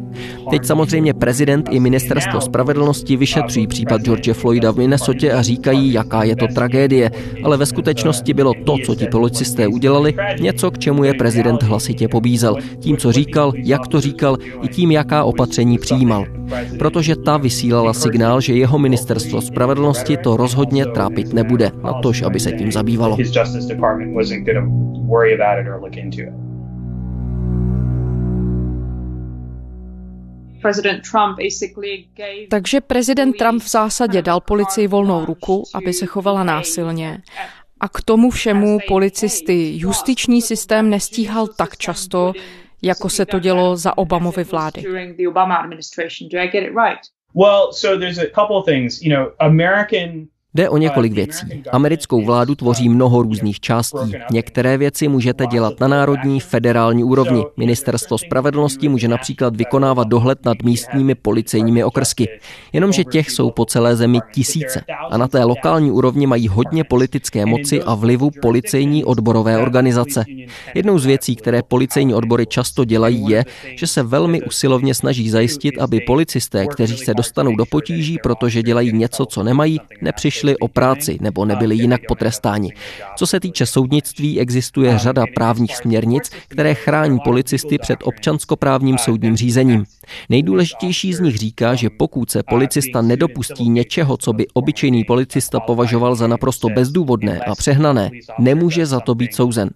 Teď 0.51 0.65
samozřejmě 0.65 1.15
prezident 1.15 1.69
i 1.71 1.81
ministerstvo 1.81 2.41
spravedlnosti 2.41 3.17
vyšetřují 3.17 3.67
případ 3.67 4.01
George 4.01 4.33
Floyda 4.33 4.71
v 4.71 4.77
Minnesotě 4.77 5.33
a 5.33 5.43
říkají, 5.43 5.93
jaká 5.93 6.25
je 6.25 6.37
to 6.37 6.47
tragédie, 6.55 7.11
ale 7.45 7.57
ve 7.57 7.67
skutečnosti 7.67 8.35
bylo 8.35 8.53
to, 8.67 8.77
co 8.87 8.95
ti 8.95 9.07
policisté 9.07 9.69
udělali, 9.69 10.15
něco, 10.41 10.71
k 10.71 10.79
čemu 10.79 11.05
je 11.05 11.15
prezident 11.15 11.63
hlasitě 11.63 12.09
pobízel. 12.31 12.57
Tím, 12.81 12.97
co 12.97 13.13
říkal, 13.13 13.53
jak 13.57 13.89
to 13.89 14.01
říkal, 14.01 14.37
i 14.63 14.69
tím, 14.69 14.91
jaká 14.91 15.25
opatření 15.25 15.79
přijímal. 15.79 16.25
Protože 16.79 17.17
ta 17.17 17.37
vysílala 17.37 17.93
signál, 17.93 18.41
že 18.41 18.55
jeho 18.55 18.79
ministerstvo 18.79 19.41
spravedlnosti 19.41 20.17
to 20.17 20.37
rozhodně 20.37 20.87
trápit 20.87 21.33
nebude, 21.33 21.71
na 21.83 21.93
tož, 22.03 22.23
aby 22.23 22.41
se 22.41 22.53
tím 22.53 22.73
zabývalo. 22.73 23.17
Takže 32.51 32.81
prezident 32.81 33.33
Trump 33.33 33.63
v 33.63 33.71
zásadě 33.71 34.23
dal 34.23 34.41
policii 34.41 34.87
volnou 34.87 35.25
ruku, 35.25 35.65
aby 35.75 35.93
se 35.93 36.07
chovala 36.07 36.45
násilně. 36.45 37.19
A 37.81 37.89
k 37.89 38.03
tomu 38.05 38.31
všemu 38.31 38.79
policisty 38.89 39.73
justiční 39.77 40.43
systém 40.43 40.91
nestíhal 40.91 41.47
tak 41.47 41.77
často, 41.77 42.33
jako 42.83 43.09
se 43.09 43.27
to 43.27 43.39
dělo 43.39 43.77
za 43.77 43.99
Obamovy 43.99 44.45
vlády. 44.45 44.85
Well, 47.35 47.73
so 47.73 47.99
there's 47.99 48.19
a 48.19 48.27
couple 48.41 48.75
things. 48.75 49.03
You 49.03 49.17
know, 49.17 49.33
American 49.39 50.27
Jde 50.55 50.69
o 50.69 50.77
několik 50.77 51.13
věcí. 51.13 51.63
Americkou 51.73 52.25
vládu 52.25 52.55
tvoří 52.55 52.89
mnoho 52.89 53.23
různých 53.23 53.61
částí. 53.61 54.13
Některé 54.33 54.79
věci 54.79 55.09
můžete 55.09 55.47
dělat 55.47 55.81
na 55.81 55.89
národní, 55.89 56.41
federální 56.41 57.05
úrovni. 57.05 57.43
Ministerstvo 57.57 58.19
spravedlnosti 58.19 58.89
může 58.89 59.09
například 59.09 59.57
vykonávat 59.57 60.09
dohled 60.09 60.45
nad 60.45 60.63
místními 60.63 61.15
policejními 61.15 61.85
okrsky. 61.85 62.29
Jenomže 62.73 63.05
těch 63.05 63.31
jsou 63.31 63.51
po 63.51 63.65
celé 63.65 63.97
zemi 63.97 64.19
tisíce. 64.35 64.83
A 65.11 65.19
na 65.19 65.29
té 65.29 65.45
lokální 65.45 65.91
úrovni 65.91 66.27
mají 66.27 66.49
hodně 66.49 66.85
politické 66.85 67.47
moci 67.47 67.83
a 67.83 67.95
vlivu 67.95 68.31
policejní 68.43 69.05
odborové 69.05 69.59
organizace. 69.59 70.25
Jednou 70.75 70.99
z 70.99 71.07
věcí, 71.07 71.37
které 71.37 71.63
policejní 71.63 72.15
odbory 72.15 72.47
často 72.47 72.85
dělají, 72.85 73.31
je, 73.31 73.45
že 73.77 73.87
se 73.87 74.03
velmi 74.03 74.43
usilovně 74.43 74.95
snaží 74.95 75.31
zajistit, 75.31 75.79
aby 75.79 76.01
policisté, 76.01 76.67
kteří 76.67 76.97
se 76.97 77.15
dostanou 77.15 77.57
do 77.57 77.67
potíží, 77.67 78.19
protože 78.23 78.63
dělají 78.63 78.93
něco, 78.93 79.27
co 79.27 79.43
nemají, 79.43 79.79
nepřišli 80.03 80.40
přišli 80.41 80.57
o 80.59 80.69
práci 80.69 81.19
nebo 81.21 81.45
nebyli 81.45 81.77
jinak 81.77 82.01
potrestáni. 82.09 82.73
Co 83.17 83.27
se 83.27 83.41
týče 83.41 83.67
soudnictví, 83.67 84.41
existuje 84.41 84.99
řada 84.99 85.25
právních 85.35 85.77
směrnic, 85.77 86.31
které 86.49 86.75
chrání 86.75 87.19
policisty 87.25 87.79
před 87.79 87.99
občanskoprávním 88.03 88.99
soudním 88.99 89.37
řízením. 89.37 89.85
Nejdůležitější 90.29 91.15
z 91.15 91.21
nich 91.21 91.39
říká, 91.39 91.75
že 91.75 91.91
pokud 91.91 92.31
se 92.31 92.43
policista 92.43 93.03
nedopustí 93.03 93.69
něčeho, 93.69 94.17
co 94.17 94.33
by 94.33 94.47
obyčejný 94.55 95.05
policista 95.05 95.61
považoval 95.61 96.15
za 96.15 96.27
naprosto 96.27 96.69
bezdůvodné 96.69 97.41
a 97.41 97.55
přehnané, 97.55 98.11
nemůže 98.39 98.87
za 98.87 99.01
to 99.01 99.15
být 99.15 99.35
souzen. 99.35 99.71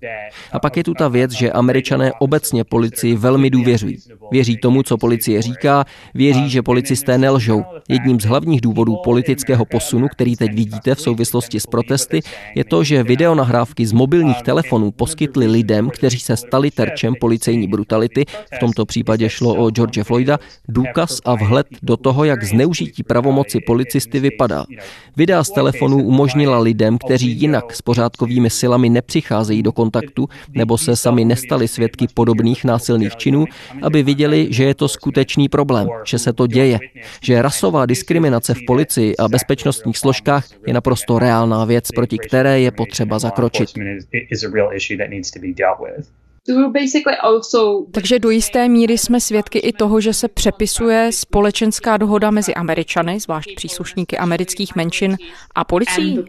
A 0.52 0.58
pak 0.58 0.76
je 0.76 0.84
tu 0.84 0.94
ta 0.94 1.08
věc, 1.08 1.30
že 1.32 1.52
američané 1.52 2.12
obecně 2.18 2.64
policii 2.64 3.16
velmi 3.16 3.50
důvěřují. 3.50 3.98
Věří 4.30 4.56
tomu, 4.56 4.82
co 4.82 4.98
policie 4.98 5.42
říká, 5.42 5.84
věří, 6.14 6.50
že 6.50 6.62
policisté 6.62 7.18
nelžou. 7.18 7.64
Jedním 7.88 8.20
z 8.20 8.24
hlavních 8.24 8.60
důvodů 8.60 8.96
politického 9.04 9.64
posunu, 9.64 10.08
který 10.08 10.36
teď 10.36 10.53
vidíte 10.54 10.94
v 10.94 11.00
souvislosti 11.00 11.60
s 11.60 11.66
protesty, 11.66 12.20
je 12.54 12.64
to, 12.64 12.84
že 12.84 13.02
videonahrávky 13.02 13.86
z 13.86 13.92
mobilních 13.92 14.42
telefonů 14.42 14.90
poskytly 14.90 15.46
lidem, 15.46 15.90
kteří 15.90 16.20
se 16.20 16.36
stali 16.36 16.70
terčem 16.70 17.14
policejní 17.20 17.68
brutality, 17.68 18.24
v 18.56 18.58
tomto 18.60 18.86
případě 18.86 19.28
šlo 19.28 19.54
o 19.54 19.70
George 19.70 20.02
Floyda, 20.02 20.38
důkaz 20.68 21.20
a 21.24 21.34
vhled 21.34 21.66
do 21.82 21.96
toho, 21.96 22.24
jak 22.24 22.44
zneužití 22.44 23.02
pravomoci 23.02 23.60
policisty 23.60 24.20
vypadá. 24.20 24.64
Videa 25.16 25.44
z 25.44 25.50
telefonů 25.50 26.04
umožnila 26.04 26.58
lidem, 26.58 26.98
kteří 26.98 27.30
jinak 27.30 27.74
s 27.74 27.82
pořádkovými 27.82 28.50
silami 28.50 28.88
nepřicházejí 28.88 29.62
do 29.62 29.72
kontaktu 29.72 30.28
nebo 30.54 30.78
se 30.78 30.96
sami 30.96 31.24
nestali 31.24 31.68
svědky 31.68 32.06
podobných 32.14 32.64
násilných 32.64 33.16
činů, 33.16 33.44
aby 33.82 34.02
viděli, 34.02 34.48
že 34.50 34.64
je 34.64 34.74
to 34.74 34.88
skutečný 34.88 35.48
problém, 35.48 35.88
že 36.06 36.18
se 36.18 36.32
to 36.32 36.46
děje, 36.46 36.78
že 37.22 37.42
rasová 37.42 37.86
diskriminace 37.86 38.54
v 38.54 38.64
policii 38.66 39.16
a 39.16 39.28
bezpečnostních 39.28 39.98
složkách 39.98 40.43
je 40.66 40.74
naprosto 40.74 41.18
reálná 41.18 41.64
věc, 41.64 41.88
proti 41.94 42.18
které 42.18 42.60
je 42.60 42.70
potřeba 42.70 43.18
zakročit. 43.18 43.68
Takže 47.92 48.18
do 48.18 48.30
jisté 48.30 48.68
míry 48.68 48.98
jsme 48.98 49.20
svědky 49.20 49.58
i 49.58 49.72
toho, 49.72 50.00
že 50.00 50.12
se 50.12 50.28
přepisuje 50.28 51.12
společenská 51.12 51.96
dohoda 51.96 52.30
mezi 52.30 52.54
Američany, 52.54 53.20
zvlášť 53.20 53.54
příslušníky 53.56 54.18
amerických 54.18 54.76
menšin 54.76 55.16
a 55.54 55.64
policií? 55.64 56.24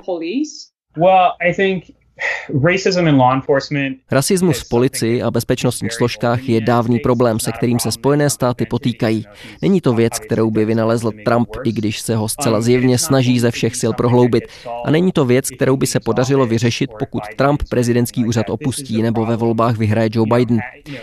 Rasismus 4.12 4.62
v 4.62 4.69
policii 4.69 5.22
a 5.22 5.31
bezpečnostních 5.31 5.93
složkách 5.93 6.50
je 6.50 6.62
dávný 6.62 7.00
problém, 7.00 7.39
se 7.39 7.51
kterým 7.51 7.79
se 7.79 7.91
Spojené 7.91 8.29
státy 8.29 8.65
potýkají. 8.65 9.25
Není 9.62 9.81
to 9.81 9.93
věc, 9.93 10.19
kterou 10.19 10.51
by 10.51 10.65
vynalezl 10.65 11.12
Trump, 11.25 11.50
i 11.63 11.72
když 11.72 12.00
se 12.00 12.15
ho 12.15 12.29
zcela 12.29 12.62
zjevně 12.62 12.98
snaží 12.98 13.39
ze 13.39 13.51
všech 13.51 13.75
sil 13.81 13.93
prohloubit. 13.93 14.43
A 14.86 14.91
není 14.91 15.12
to 15.12 15.25
věc, 15.25 15.50
kterou 15.50 15.77
by 15.77 15.88
se 15.88 16.00
podařilo 16.00 16.45
vyřešit, 16.45 16.89
pokud 17.00 17.24
Trump 17.38 17.63
prezidentský 17.69 18.25
úřad 18.25 18.50
opustí 18.50 19.01
nebo 19.01 19.25
ve 19.25 19.36
volbách 19.36 19.77
vyhraje 19.77 20.10
Joe 20.12 20.27
Biden. 20.36 20.60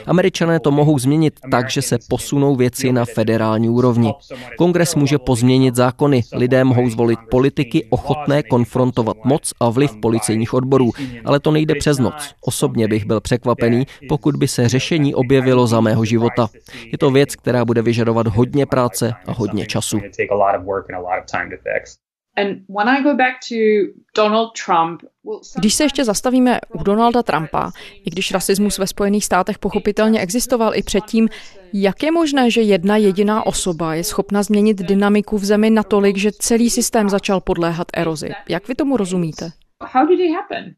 Američané 0.07 0.61
to 0.61 0.71
mohou 0.71 0.99
změnit 0.99 1.41
tak, 1.51 1.71
že 1.71 1.83
se 1.83 1.99
posunou 2.09 2.57
věci 2.57 2.93
na 2.93 3.05
federální 3.05 3.69
úrovni. 3.69 4.13
Kongres 4.59 4.95
může 4.95 5.19
pozměnit 5.19 5.77
zákony, 5.77 6.23
lidé 6.33 6.65
mohou 6.65 6.91
zvolit 6.91 7.19
politiky 7.31 7.87
ochotné 7.91 8.43
konfrontovat 8.43 9.17
moc 9.25 9.53
a 9.61 9.71
vliv 9.71 9.91
policejních 10.03 10.55
odborů 10.55 10.91
ale 11.25 11.41
to 11.41 11.51
nejde 11.51 11.75
přes 11.75 11.99
noc. 11.99 12.35
Osobně 12.41 12.89
bych 12.89 13.05
byl 13.05 13.21
překvapený, 13.21 13.87
pokud 14.09 14.37
by 14.37 14.49
se 14.49 14.69
řešení 14.69 15.15
objevilo 15.15 15.67
za 15.67 15.81
mého 15.81 16.05
života. 16.05 16.49
Je 16.93 16.99
to 16.99 17.11
věc, 17.11 17.37
která 17.37 17.65
bude 17.65 17.83
vyžadovat 17.83 18.27
hodně 18.27 18.67
práce 18.67 19.13
a 19.27 19.33
hodně 19.33 19.67
času. 19.67 20.01
Když 25.59 25.75
se 25.75 25.85
ještě 25.85 26.05
zastavíme 26.05 26.61
u 26.75 26.83
Donalda 26.83 27.23
Trumpa, 27.23 27.71
i 28.05 28.11
když 28.11 28.33
rasismus 28.33 28.79
ve 28.79 28.87
Spojených 28.87 29.25
státech 29.25 29.59
pochopitelně 29.59 30.21
existoval 30.21 30.75
i 30.75 30.83
předtím, 30.83 31.29
jak 31.73 32.03
je 32.03 32.13
možné, 32.13 32.51
že 32.51 32.61
jedna 32.61 32.97
jediná 32.97 33.47
osoba 33.47 33.95
je 33.95 34.05
schopna 34.05 34.43
změnit 34.43 34.79
dynamiku 34.79 35.39
v 35.39 35.45
zemi 35.45 35.71
natolik, 35.71 36.17
že 36.17 36.33
celý 36.33 36.71
systém 36.71 37.09
začal 37.09 37.41
podléhat 37.41 37.87
erozi? 37.95 38.31
Jak 38.49 38.69
vy 38.69 38.75
tomu 38.75 38.97
rozumíte? 38.97 39.51
How 39.93 40.07
did 40.07 40.21
it 40.21 40.35
happen? 40.35 40.75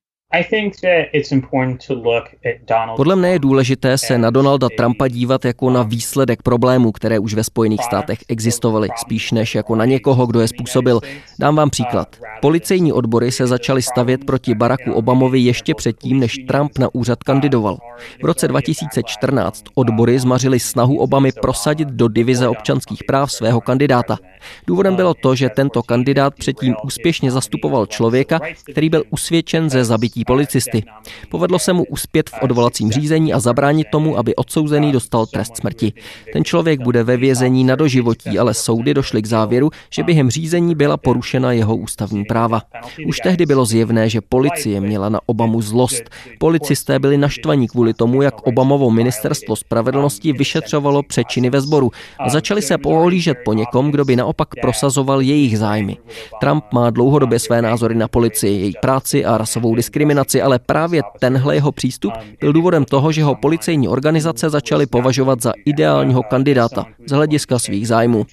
Podle 2.97 3.17
mne 3.17 3.31
je 3.31 3.39
důležité 3.39 3.99
se 3.99 4.19
na 4.19 4.31
Donalda 4.31 4.69
Trumpa 4.77 5.09
dívat 5.09 5.45
jako 5.45 5.71
na 5.71 5.83
výsledek 5.83 6.43
problémů, 6.43 6.93
které 6.93 7.19
už 7.19 7.35
ve 7.35 7.45
Spojených 7.45 7.85
státech 7.85 8.19
existovaly, 8.29 8.89
spíš 8.97 9.33
než 9.33 9.55
jako 9.55 9.77
na 9.77 9.85
někoho, 9.85 10.27
kdo 10.27 10.41
je 10.41 10.49
způsobil. 10.49 11.01
Dám 11.39 11.57
vám 11.57 11.71
příklad. 11.71 12.17
Policejní 12.41 12.93
odbory 12.93 13.33
se 13.33 13.47
začaly 13.47 13.83
stavět 13.83 14.25
proti 14.25 14.55
Baracku 14.55 14.93
Obamovi 14.93 15.41
ještě 15.41 15.75
předtím, 15.75 16.21
než 16.21 16.37
Trump 16.49 16.79
na 16.79 16.89
úřad 16.93 17.23
kandidoval. 17.23 17.79
V 18.23 18.27
roce 18.27 18.49
2014 18.49 19.65
odbory 19.75 20.19
zmařily 20.19 20.61
snahu 20.61 20.97
Obamy 20.97 21.33
prosadit 21.33 21.89
do 21.89 22.09
divize 22.09 22.49
občanských 22.49 23.05
práv 23.05 23.33
svého 23.33 23.61
kandidáta. 23.61 24.19
Důvodem 24.67 24.97
bylo 24.97 25.15
to, 25.15 25.35
že 25.35 25.49
tento 25.49 25.83
kandidát 25.83 26.35
předtím 26.35 26.75
úspěšně 26.85 27.31
zastupoval 27.31 27.87
člověka, 27.87 28.41
který 28.71 28.91
byl 28.91 29.03
usvědčen 29.11 29.71
ze 29.71 29.85
zabití 29.85 30.24
policisty. 30.25 30.83
Povedlo 31.29 31.59
se 31.59 31.73
mu 31.73 31.85
uspět 31.85 32.31
v 32.31 32.43
odvolacím 32.43 32.91
řízení 32.91 33.33
a 33.33 33.41
zabránit 33.41 33.87
tomu, 33.93 34.19
aby 34.19 34.35
odsouzený 34.35 34.93
dostal 34.93 35.27
trest 35.27 35.57
smrti. 35.57 35.93
Ten 36.33 36.45
člověk 36.45 36.81
bude 36.81 37.03
ve 37.03 37.17
vězení 37.17 37.65
na 37.65 37.77
doživotí, 37.77 38.39
ale 38.39 38.55
soudy 38.55 38.95
došly 38.95 39.23
k 39.23 39.27
závěru, 39.27 39.71
že 39.91 40.03
během 40.03 40.31
řízení 40.31 40.75
byla 40.75 40.97
porušena 40.97 41.53
jeho 41.53 41.77
ústavní 41.77 42.25
práva. 42.25 42.63
Už 43.07 43.21
tehdy 43.21 43.47
bylo 43.47 43.65
zjevné, 43.65 44.09
že 44.09 44.21
policie 44.21 44.81
měla 44.81 45.09
na 45.09 45.21
Obamu 45.27 45.63
zlost. 45.63 46.03
Policisté 46.39 46.99
byli 46.99 47.19
naštvaní 47.19 47.69
kvůli 47.69 47.95
tomu, 47.95 48.23
jak 48.23 48.47
Obamovo 48.47 48.91
ministerstvo 48.91 49.57
spravedlnosti 49.57 50.33
vyšetřovalo 50.33 51.03
přečiny 51.03 51.51
ve 51.51 51.61
sboru 51.61 51.91
a 52.19 52.29
začali 52.29 52.63
se 52.63 52.79
pohlížet 52.79 53.39
po 53.45 53.53
někom, 53.53 53.91
kdo 53.91 54.05
by 54.05 54.17
naopak 54.17 54.49
prosazoval 54.61 55.21
jejich 55.21 55.59
zájmy. 55.59 55.97
Trump 56.41 56.65
má 56.73 56.91
dlouhodobě 56.91 57.39
své 57.39 57.63
názory 57.63 57.95
na 57.95 58.09
policii, 58.09 58.61
její 58.61 58.73
práci 58.81 59.25
a 59.25 59.39
rasovou 59.39 59.75
diskriminaci, 59.75 60.14
ale 60.43 60.59
právě 60.59 61.03
tenhle 61.21 61.55
jeho 61.55 61.73
přístup 61.73 62.13
byl 62.41 62.53
důvodem 62.53 62.85
toho, 62.85 63.13
že 63.13 63.23
ho 63.23 63.35
policejní 63.35 63.89
organizace 63.89 64.51
začaly 64.51 64.87
považovat 64.87 65.43
za 65.43 65.53
ideálního 65.65 66.23
kandidáta 66.23 66.87
z 67.07 67.13
hlediska 67.13 67.59
svých 67.59 67.89
zájmů. 67.89 68.27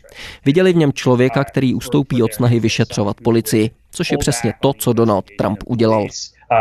Viděli 0.46 0.74
v 0.74 0.76
něm 0.76 0.94
člověka, 0.94 1.44
který 1.44 1.74
ustoupí 1.74 2.24
od 2.24 2.34
snahy 2.34 2.60
vyšetřovat 2.60 3.22
policii, 3.24 3.70
což 3.92 4.12
je 4.12 4.18
přesně 4.18 4.54
to, 4.62 4.74
co 4.74 4.94
Donald 4.94 5.26
Trump 5.38 5.64
udělal. 5.66 6.08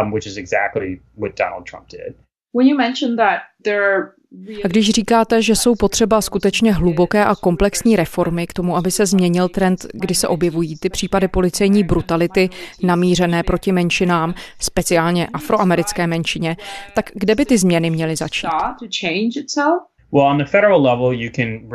Um, 0.03 0.13
which 0.13 0.27
is 0.27 0.37
exactly 0.37 1.01
what 1.19 1.33
Donald 1.39 1.71
Trump 1.71 1.89
did. 1.91 2.17
When 2.55 2.67
you 2.67 2.77
mentioned 2.77 3.19
that 3.19 3.39
there 3.65 4.20
a 4.65 4.69
když 4.69 4.91
říkáte, 4.91 5.43
že 5.43 5.57
jsou 5.57 5.75
potřeba 5.75 6.21
skutečně 6.21 6.73
hluboké 6.73 7.25
a 7.25 7.35
komplexní 7.35 7.97
reformy 7.97 8.47
k 8.47 8.53
tomu, 8.53 8.77
aby 8.77 8.91
se 8.91 9.07
změnil 9.07 9.49
trend, 9.49 9.87
kdy 9.93 10.15
se 10.15 10.29
objevují 10.29 10.79
ty 10.79 10.89
případy 10.91 11.29
policejní 11.29 11.85
brutality 11.85 12.49
namířené 12.83 13.43
proti 13.43 13.73
menšinám, 13.73 14.35
speciálně 14.59 15.27
afroamerické 15.27 16.07
menšině, 16.07 16.57
tak 16.95 17.11
kde 17.15 17.35
by 17.35 17.45
ty 17.45 17.59
změny 17.59 17.91
měly 17.91 18.17
začít? 18.17 18.47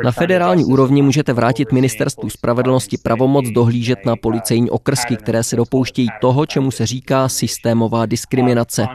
Na 0.04 0.12
federální 0.12 0.64
úrovni 0.64 1.02
můžete 1.02 1.32
vrátit 1.32 1.72
ministerstvu 1.72 2.30
spravedlnosti 2.30 2.96
pravomoc 2.98 3.48
dohlížet 3.48 3.98
na 4.06 4.16
policejní 4.16 4.70
okrsky, 4.70 5.16
které 5.16 5.42
se 5.42 5.56
dopouštějí 5.56 6.08
toho, 6.20 6.46
čemu 6.46 6.70
se 6.70 6.86
říká 6.86 7.28
systémová 7.28 8.06
diskriminace. 8.06 8.86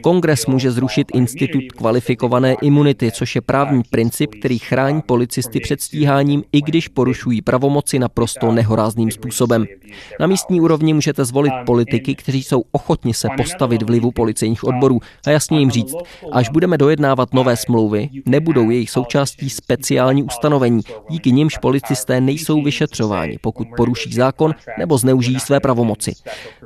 Kongres 0.00 0.46
může 0.46 0.70
zrušit 0.70 1.08
institut 1.14 1.62
kvalifikované 1.76 2.56
imunity, 2.62 3.12
což 3.12 3.34
je 3.34 3.40
právní 3.40 3.82
princip, 3.90 4.30
který 4.40 4.58
chrání 4.58 5.02
policisty 5.02 5.60
před 5.60 5.80
stíháním, 5.80 6.42
i 6.52 6.62
když 6.62 6.88
porušují 6.88 7.42
pravomoci 7.42 7.98
naprosto 7.98 8.52
nehorázným 8.52 9.10
způsobem. 9.10 9.66
Na 10.20 10.26
místní 10.26 10.60
úrovni 10.60 10.94
můžete 10.94 11.24
zvolit 11.24 11.52
politiky, 11.66 12.14
kteří 12.14 12.42
jsou 12.42 12.62
ochotni 12.72 13.14
se 13.14 13.28
postavit 13.36 13.82
vlivu 13.82 14.10
policejních 14.10 14.64
odborů 14.64 15.00
a 15.26 15.30
jasně 15.30 15.58
jim 15.58 15.70
říct, 15.70 15.94
až 16.32 16.48
budeme 16.48 16.78
dojednávat 16.78 17.34
nové 17.34 17.56
smlouvy, 17.56 18.08
nebudou 18.26 18.70
jejich 18.70 18.89
součástí 18.90 19.50
speciální 19.50 20.22
ustanovení, 20.22 20.80
díky 21.10 21.32
nimž 21.32 21.58
policisté 21.58 22.20
nejsou 22.20 22.62
vyšetřováni, 22.62 23.38
pokud 23.40 23.68
poruší 23.76 24.12
zákon 24.12 24.54
nebo 24.78 24.98
zneužijí 24.98 25.40
své 25.40 25.60
pravomoci. 25.60 26.12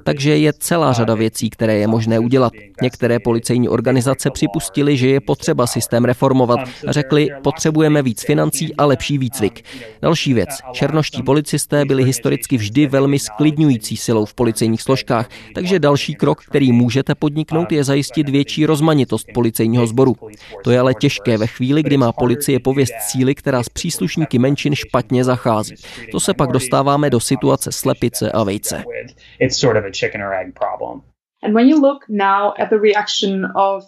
Takže 0.04 0.36
je 0.36 0.52
celá 0.52 0.92
řada 0.92 1.14
věcí, 1.14 1.50
které 1.50 1.76
je 1.76 1.86
možné 1.86 2.18
udělat. 2.18 2.52
Některé 2.82 3.18
policejní 3.18 3.68
organizace 3.68 4.30
připustili, 4.30 4.96
že 4.96 5.08
je 5.08 5.20
potřeba 5.20 5.66
systém 5.66 6.04
reformovat 6.04 6.60
a 6.86 6.92
řekli, 6.92 7.28
potřebujeme 7.42 8.02
víc 8.02 8.24
financí 8.24 8.74
a 8.74 8.86
lepší 8.86 9.18
výcvik. 9.18 9.64
Další 10.02 10.34
věc. 10.34 10.48
Černoští 10.72 11.22
policisté 11.22 11.84
byli 11.84 12.04
historicky 12.04 12.56
vždy 12.56 12.86
velmi 12.86 13.18
sklidňující 13.18 13.96
silou 13.96 14.24
v 14.24 14.34
policejních 14.34 14.82
složkách, 14.82 15.28
takže 15.54 15.78
další 15.78 16.14
krok, 16.14 16.44
který 16.44 16.72
můžete 16.72 17.14
podniknout, 17.14 17.72
je 17.72 17.84
zajistit 17.84 18.28
větší 18.28 18.66
rozmanitost 18.66 19.26
policejního 19.34 19.86
sboru. 19.86 20.16
To 20.64 20.70
je 20.70 20.80
ale 20.80 20.94
těžké 20.94 21.38
ve 21.38 21.46
chvíli, 21.46 21.82
kdy 21.82 21.96
má 21.96 22.12
policie 22.18 22.60
pověst 22.60 22.94
síly, 23.00 23.34
která 23.34 23.62
s 23.62 23.68
příslušníky 23.68 24.38
menšin 24.38 24.74
špatně 24.74 25.24
zachází. 25.24 25.74
To 26.12 26.20
se 26.20 26.34
pak 26.34 26.52
dostáváme 26.52 27.10
do 27.10 27.20
situace 27.20 27.72
slepice 27.72 28.32
a 28.32 28.44
vejce. 28.44 28.84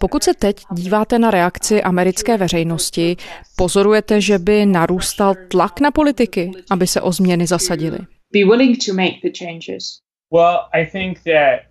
Pokud 0.01 0.23
se 0.23 0.35
teď 0.35 0.57
díváte 0.73 1.19
na 1.19 1.31
reakci 1.31 1.83
americké 1.83 2.37
veřejnosti, 2.37 3.17
pozorujete, 3.57 4.21
že 4.21 4.39
by 4.39 4.67
narůstal 4.67 5.35
tlak 5.49 5.81
na 5.81 5.91
politiky, 5.91 6.51
aby 6.71 6.87
se 6.87 7.01
o 7.01 7.13
změny 7.13 7.47
zasadili? 7.47 7.99
Well, 10.33 10.59
I 10.73 10.87
think 10.87 11.19
that 11.25 11.66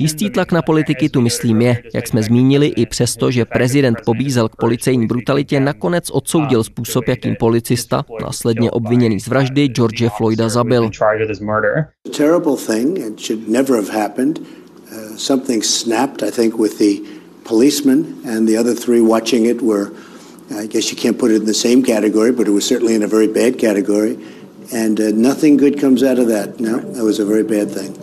Jistý 0.00 0.30
tlak 0.30 0.52
na 0.52 0.62
politiky 0.62 1.08
tu 1.08 1.20
myslím 1.20 1.62
je, 1.62 1.82
jak 1.94 2.08
jsme 2.08 2.22
zmínili, 2.22 2.66
i 2.66 2.86
přesto, 2.86 3.30
že 3.30 3.44
prezident 3.44 3.98
pobízel 4.04 4.48
k 4.48 4.56
policejní 4.56 5.06
brutalitě, 5.06 5.60
nakonec 5.60 6.10
odsoudil 6.10 6.64
způsob, 6.64 7.08
jakým 7.08 7.36
policista, 7.36 8.04
následně 8.22 8.70
obviněný 8.70 9.20
z 9.20 9.28
vraždy 9.28 9.66
George 9.66 10.08
Floyda, 10.16 10.48
zabil. 10.48 10.90
Terrible 12.16 12.56
thing, 12.56 12.98
it 12.98 13.20
should 13.20 13.48
never 13.48 13.76
have 13.76 13.92
happened. 14.02 14.38
Uh, 14.38 15.16
something 15.16 15.64
snapped, 15.64 16.22
I 16.22 16.30
think, 16.30 16.58
with 16.58 16.78
the 16.78 17.00
policeman 17.44 18.04
and 18.24 18.48
the 18.48 18.58
other 18.58 18.74
three 18.74 19.00
watching 19.00 19.46
it 19.46 19.62
were, 19.62 19.90
I 20.50 20.66
guess 20.66 20.92
you 20.92 20.98
can't 21.02 21.18
put 21.18 21.30
it 21.30 21.36
in 21.36 21.46
the 21.46 21.54
same 21.54 21.82
category, 21.82 22.32
but 22.32 22.46
it 22.46 22.52
was 22.52 22.66
certainly 22.66 22.94
in 22.94 23.02
a 23.02 23.06
very 23.06 23.28
bad 23.28 23.58
category. 23.58 24.18
And 24.72 25.00
uh, 25.00 25.12
nothing 25.12 25.60
good 25.60 25.80
comes 25.80 26.02
out 26.02 26.18
of 26.18 26.28
that. 26.28 26.60
No, 26.60 26.78
that 26.78 27.04
was 27.04 27.20
a 27.20 27.24
very 27.24 27.44
bad 27.44 27.68
thing. 27.70 28.02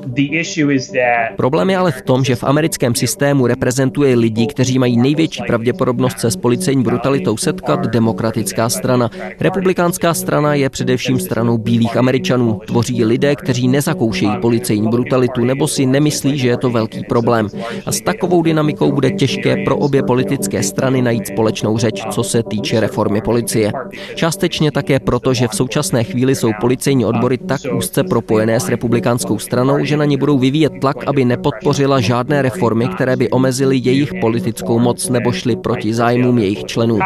Problém 1.35 1.69
je 1.69 1.77
ale 1.77 1.91
v 1.91 2.01
tom, 2.01 2.23
že 2.23 2.35
v 2.35 2.43
americkém 2.43 2.95
systému 2.95 3.47
reprezentuje 3.47 4.15
lidi, 4.15 4.47
kteří 4.47 4.79
mají 4.79 4.97
největší 4.97 5.43
pravděpodobnost 5.47 6.19
se 6.19 6.31
s 6.31 6.35
policejní 6.35 6.83
brutalitou 6.83 7.37
setkat 7.37 7.87
demokratická 7.87 8.69
strana. 8.69 9.09
Republikánská 9.39 10.13
strana 10.13 10.53
je 10.53 10.69
především 10.69 11.19
stranou 11.19 11.57
bílých 11.57 11.97
Američanů. 11.97 12.61
Tvoří 12.67 13.05
lidé, 13.05 13.35
kteří 13.35 13.67
nezakoušejí 13.67 14.31
policejní 14.41 14.89
brutalitu 14.89 15.45
nebo 15.45 15.67
si 15.67 15.85
nemyslí, 15.85 16.37
že 16.37 16.47
je 16.47 16.57
to 16.57 16.69
velký 16.69 17.03
problém. 17.03 17.47
A 17.85 17.91
s 17.91 18.01
takovou 18.01 18.41
dynamikou 18.41 18.91
bude 18.91 19.11
těžké 19.11 19.63
pro 19.65 19.77
obě 19.77 20.03
politické 20.03 20.63
strany 20.63 21.01
najít 21.01 21.27
společnou 21.27 21.77
řeč, 21.77 22.03
co 22.11 22.23
se 22.23 22.43
týče 22.43 22.79
reformy 22.79 23.21
policie. 23.21 23.71
Částečně 24.15 24.71
také 24.71 24.99
proto, 24.99 25.33
že 25.33 25.47
v 25.47 25.55
současné 25.55 26.03
chvíli 26.03 26.35
jsou 26.35 26.51
policejní 26.61 27.05
odbory 27.05 27.37
tak 27.37 27.61
úzce 27.73 28.03
propojené 28.03 28.59
s 28.59 28.69
republikánskou 28.69 29.39
stranou, 29.39 29.85
že 29.85 29.97
na 29.97 30.05
ně 30.05 30.17
budou 30.17 30.39
vyvíjet 30.39 30.73
tlak, 30.81 30.97
aby 31.07 31.25
nepodpořila 31.25 31.99
žádné 31.99 32.41
reformy, 32.41 32.87
které 32.87 33.15
by 33.15 33.29
omezily 33.29 33.77
jejich 33.77 34.13
politickou 34.21 34.79
moc 34.79 35.09
nebo 35.09 35.31
šly 35.31 35.55
proti 35.55 35.93
zájmům 35.93 36.37
jejich 36.37 36.63
členů. 36.63 36.99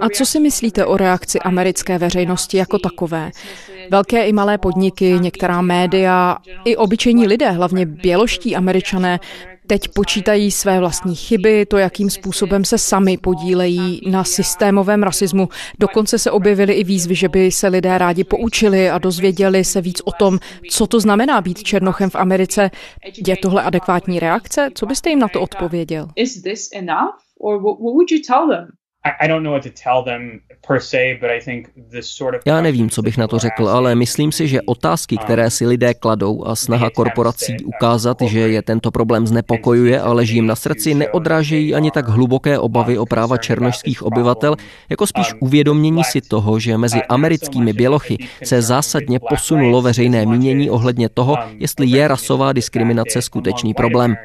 A 0.00 0.08
co 0.08 0.26
si 0.26 0.40
myslíte 0.40 0.86
o 0.86 0.96
reakci 0.96 1.38
americké 1.38 1.98
veřejnosti 1.98 2.56
jako 2.56 2.78
takové? 2.78 3.30
Velké 3.90 4.26
i 4.26 4.32
malé 4.32 4.58
podniky, 4.58 5.18
některá 5.20 5.60
média, 5.60 6.36
i 6.64 6.76
obyčejní 6.76 7.26
lidé, 7.26 7.50
hlavně 7.50 7.86
běloští 7.86 8.56
američané, 8.56 9.20
teď 9.66 9.88
počítají 9.88 10.50
své 10.50 10.80
vlastní 10.80 11.14
chyby, 11.14 11.66
to, 11.66 11.78
jakým 11.78 12.10
způsobem 12.10 12.64
se 12.64 12.78
sami 12.78 13.16
podílejí 13.18 14.00
na 14.10 14.24
systémovém 14.24 15.02
rasismu. 15.02 15.48
Dokonce 15.78 16.18
se 16.18 16.30
objevily 16.30 16.72
i 16.72 16.84
výzvy, 16.84 17.14
že 17.14 17.28
by 17.28 17.50
se 17.50 17.68
lidé 17.68 17.98
rádi 17.98 18.24
poučili 18.24 18.90
a 18.90 18.98
dozvěděli 18.98 19.64
se 19.64 19.80
víc 19.80 20.02
o 20.04 20.12
tom, 20.12 20.38
co 20.70 20.86
to 20.86 21.00
znamená 21.00 21.40
být 21.40 21.62
černochem 21.62 22.10
v 22.10 22.14
Americe. 22.14 22.70
Je 23.26 23.36
tohle 23.36 23.62
adekvátní 23.62 24.20
reakce? 24.20 24.70
Co 24.74 24.86
byste 24.86 25.10
jim 25.10 25.18
na 25.18 25.28
to 25.28 25.40
odpověděl? 25.40 26.08
Já 32.46 32.60
nevím, 32.60 32.90
co 32.90 33.02
bych 33.02 33.18
na 33.18 33.26
to 33.28 33.38
řekl, 33.38 33.68
ale 33.68 33.94
myslím 33.94 34.32
si, 34.32 34.48
že 34.48 34.62
otázky, 34.62 35.16
které 35.16 35.50
si 35.50 35.66
lidé 35.66 35.94
kladou 35.94 36.44
a 36.46 36.56
snaha 36.56 36.90
korporací 36.90 37.56
ukázat, 37.64 38.22
že 38.22 38.40
je 38.40 38.62
tento 38.62 38.90
problém 38.90 39.26
znepokojuje 39.26 40.00
a 40.00 40.12
leží 40.12 40.34
jim 40.34 40.46
na 40.46 40.56
srdci, 40.56 40.94
neodrážejí 40.94 41.74
ani 41.74 41.90
tak 41.90 42.08
hluboké 42.08 42.58
obavy 42.58 42.98
o 42.98 43.06
práva 43.06 43.36
černožských 43.36 44.02
obyvatel, 44.02 44.56
jako 44.90 45.06
spíš 45.06 45.34
uvědomění 45.40 46.04
si 46.04 46.20
toho, 46.20 46.58
že 46.58 46.78
mezi 46.78 47.02
americkými 47.02 47.72
bělochy 47.72 48.18
se 48.44 48.62
zásadně 48.62 49.18
posunulo 49.18 49.82
veřejné 49.82 50.26
mínění 50.26 50.70
ohledně 50.70 51.08
toho, 51.08 51.36
jestli 51.58 51.86
je 51.86 52.08
rasová 52.08 52.52
diskriminace 52.52 53.22
skutečný 53.22 53.74
problém. 53.74 54.16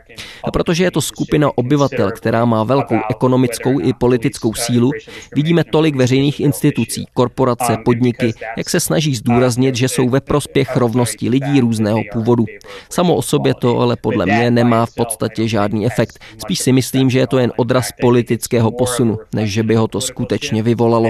A 0.43 0.51
protože 0.51 0.83
je 0.83 0.91
to 0.91 1.01
skupina 1.01 1.49
obyvatel, 1.55 2.11
která 2.11 2.45
má 2.45 2.63
velkou 2.63 2.99
ekonomickou 3.09 3.79
i 3.79 3.93
politickou 3.93 4.53
sílu, 4.53 4.70
sílu? 4.71 4.91
Vidíme 5.35 5.63
tolik 5.63 5.95
veřejných 5.95 6.39
institucí, 6.39 7.05
korporace, 7.13 7.77
podniky, 7.85 8.33
jak 8.57 8.69
se 8.69 8.79
snaží 8.79 9.15
zdůraznit, 9.15 9.75
že 9.75 9.89
jsou 9.89 10.09
ve 10.09 10.21
prospěch 10.21 10.75
rovnosti 10.75 11.29
lidí 11.29 11.59
různého 11.59 12.01
původu. 12.13 12.45
Samo 12.89 13.15
o 13.15 13.21
sobě 13.21 13.53
to 13.53 13.79
ale 13.79 13.95
podle 13.95 14.25
mě 14.25 14.51
nemá 14.51 14.85
v 14.85 14.95
podstatě 14.95 15.47
žádný 15.47 15.85
efekt. 15.85 16.19
Spíš 16.37 16.59
si 16.59 16.71
myslím, 16.71 17.09
že 17.09 17.19
je 17.19 17.27
to 17.27 17.37
jen 17.39 17.51
odraz 17.57 17.89
politického 18.01 18.71
posunu, 18.71 19.17
než 19.35 19.51
že 19.51 19.63
by 19.63 19.75
ho 19.75 19.87
to 19.87 20.01
skutečně 20.01 20.63
vyvolalo. 20.63 21.09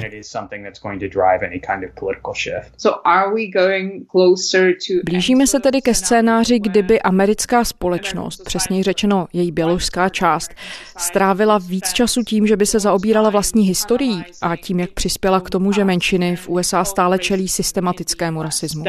Blížíme 5.06 5.48
se 5.48 5.60
tedy 5.60 5.82
ke 5.82 5.94
scénáři, 5.94 6.60
kdyby 6.60 7.02
americká 7.02 7.64
společnost, 7.64 8.44
přesněji 8.44 8.84
řečeno 8.84 9.28
její 9.34 9.52
běložská 9.52 10.10
část, 10.10 10.52
strávila 10.98 11.58
víc 11.58 11.94
času 11.94 12.24
tím, 12.24 12.48
že 12.48 12.58
by 12.58 12.66
se 12.66 12.80
zaobírala 12.80 13.30
vlastní 13.42 13.64
historií 13.64 14.24
a 14.42 14.56
tím, 14.56 14.80
jak 14.80 14.92
přispěla 14.92 15.40
k 15.40 15.50
tomu, 15.50 15.72
že 15.72 15.86
menšiny 15.86 16.36
v 16.36 16.50
USA 16.50 16.84
stále 16.84 17.20
čelí 17.20 17.48
systematickému 17.48 18.44
rasismu. 18.44 18.84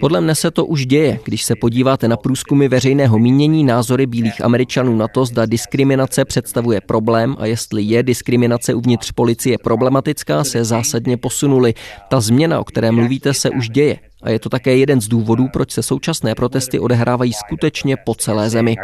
Podle 0.00 0.20
mne 0.20 0.34
se 0.34 0.50
to 0.50 0.66
už 0.66 0.86
děje, 0.86 1.18
když 1.24 1.44
se 1.44 1.56
podíváte 1.56 2.08
na 2.08 2.16
průzkumy 2.16 2.68
veřejného 2.68 3.18
mínění, 3.18 3.64
názory 3.64 4.06
bílých 4.06 4.44
Američanů 4.44 4.96
na 4.96 5.08
to, 5.08 5.24
zda 5.24 5.46
diskriminace 5.46 6.24
představuje 6.24 6.80
problém 6.80 7.36
a 7.38 7.46
jestli 7.46 7.82
je 7.82 8.02
diskriminace 8.02 8.74
uvnitř 8.74 9.12
policie 9.12 9.58
problematická, 9.58 10.44
se 10.44 10.64
zásadně 10.64 11.16
posunuly. 11.16 11.74
Ta 12.08 12.20
změna, 12.20 12.60
o 12.60 12.64
které 12.64 12.90
mluvíte, 12.90 13.34
se 13.34 13.50
už 13.50 13.68
děje. 13.68 13.98
A 14.22 14.30
je 14.30 14.38
to 14.38 14.48
také 14.48 14.76
jeden 14.76 15.00
z 15.00 15.08
důvodů, 15.08 15.48
proč 15.52 15.70
se 15.70 15.82
současné 15.82 16.34
protesty 16.34 16.78
odehrávají 16.78 17.32
skutečně 17.32 17.96
po 17.96 18.14
celé 18.14 18.50
zemi. 18.50 18.76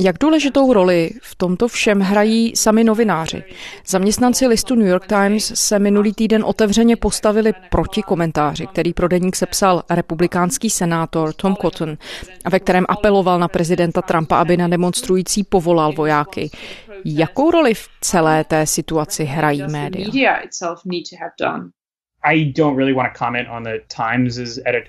Jak 0.00 0.18
důležitou 0.18 0.72
roli 0.72 1.10
v 1.22 1.34
tomto 1.34 1.68
všem 1.68 2.00
hrají 2.00 2.56
sami 2.56 2.84
novináři? 2.84 3.44
Zaměstnanci 3.86 4.46
listu 4.46 4.74
New 4.74 4.86
York 4.86 5.06
Times 5.06 5.52
se 5.54 5.78
minulý 5.78 6.12
týden 6.14 6.44
otevřeně 6.44 6.96
postavili 6.96 7.52
proti 7.70 8.02
komentáři, 8.02 8.66
který 8.66 8.92
pro 8.92 9.08
deník 9.08 9.36
sepsal 9.36 9.82
republikánský 9.90 10.70
senátor 10.70 11.32
Tom 11.32 11.56
Cotton, 11.56 11.96
ve 12.50 12.60
kterém 12.60 12.84
apeloval 12.88 13.38
na 13.38 13.48
prezidenta 13.48 14.02
Trumpa, 14.02 14.38
aby 14.38 14.56
na 14.56 14.68
demonstrující 14.68 15.44
povolal 15.44 15.92
vojáky. 15.92 16.50
Jakou 17.04 17.50
roli 17.50 17.74
v 17.74 17.88
celé 18.00 18.44
té 18.44 18.66
situaci 18.66 19.24
hrají 19.24 19.62
média? 19.66 20.10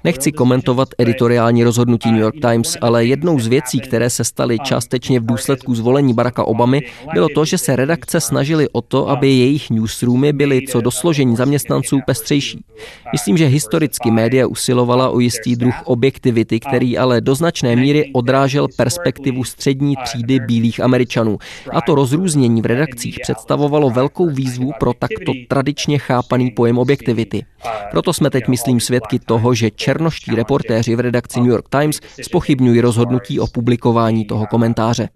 Nechci 0.03 0.31
komentovat 0.31 0.89
editoriální 0.97 1.63
rozhodnutí 1.63 2.11
New 2.11 2.21
York 2.21 2.35
Times, 2.41 2.77
ale 2.81 3.05
jednou 3.05 3.39
z 3.39 3.47
věcí, 3.47 3.79
které 3.79 4.09
se 4.09 4.23
staly 4.23 4.59
částečně 4.59 5.19
v 5.19 5.25
důsledku 5.25 5.75
zvolení 5.75 6.13
Baracka 6.13 6.43
Obamy, 6.43 6.81
bylo 7.13 7.27
to, 7.35 7.45
že 7.45 7.57
se 7.57 7.75
redakce 7.75 8.21
snažily 8.21 8.69
o 8.69 8.81
to, 8.81 9.09
aby 9.09 9.27
jejich 9.27 9.69
newsroomy 9.69 10.33
byly 10.33 10.61
co 10.67 10.81
do 10.81 10.91
složení 10.91 11.35
zaměstnanců 11.35 11.99
pestřejší. 12.05 12.63
Myslím, 13.11 13.37
že 13.37 13.45
historicky 13.45 14.11
média 14.11 14.47
usilovala 14.47 15.09
o 15.09 15.19
jistý 15.19 15.55
druh 15.55 15.75
objektivity, 15.83 16.59
který 16.59 16.97
ale 16.97 17.21
do 17.21 17.35
značné 17.35 17.75
míry 17.75 18.11
odrážel 18.13 18.67
perspektivu 18.77 19.43
střední 19.43 19.95
třídy 20.03 20.39
bílých 20.39 20.79
Američanů. 20.79 21.37
A 21.71 21.81
to 21.81 21.95
rozrůznění 21.95 22.61
v 22.61 22.65
redakcích 22.65 23.17
představovalo 23.21 23.89
velkou 23.89 24.29
výzvu 24.29 24.71
pro 24.79 24.93
takto 24.93 25.33
tradičně 25.47 25.99
chápaný 25.99 26.51
pojem 26.51 26.77
objektivity 26.77 27.26
aktivity. 27.27 27.45
Proto 27.91 28.13
jsme 28.13 28.29
teď, 28.29 28.47
myslím, 28.47 28.79
svědky 28.79 29.19
toho, 29.19 29.53
že 29.53 29.71
černoští 29.71 30.35
reportéři 30.35 30.95
v 30.95 30.99
redakci 30.99 31.39
New 31.39 31.49
York 31.49 31.69
Times 31.69 31.99
spochybňují 32.21 32.81
rozhodnutí 32.81 33.39
o 33.39 33.47
publikování 33.47 34.25
toho 34.25 34.47
komentáře. 34.47 35.09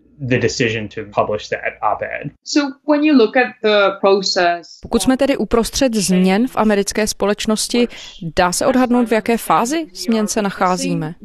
Pokud 4.81 5.01
jsme 5.01 5.17
tedy 5.17 5.37
uprostřed 5.37 5.93
změn 5.93 6.47
v 6.47 6.57
americké 6.57 7.07
společnosti, 7.07 7.87
dá 8.35 8.51
se 8.51 8.65
odhadnout, 8.65 9.07
v 9.07 9.11
jaké 9.11 9.37
fázi 9.37 9.85
změn 9.93 10.27
se 10.27 10.41
nacházíme? 10.41 11.15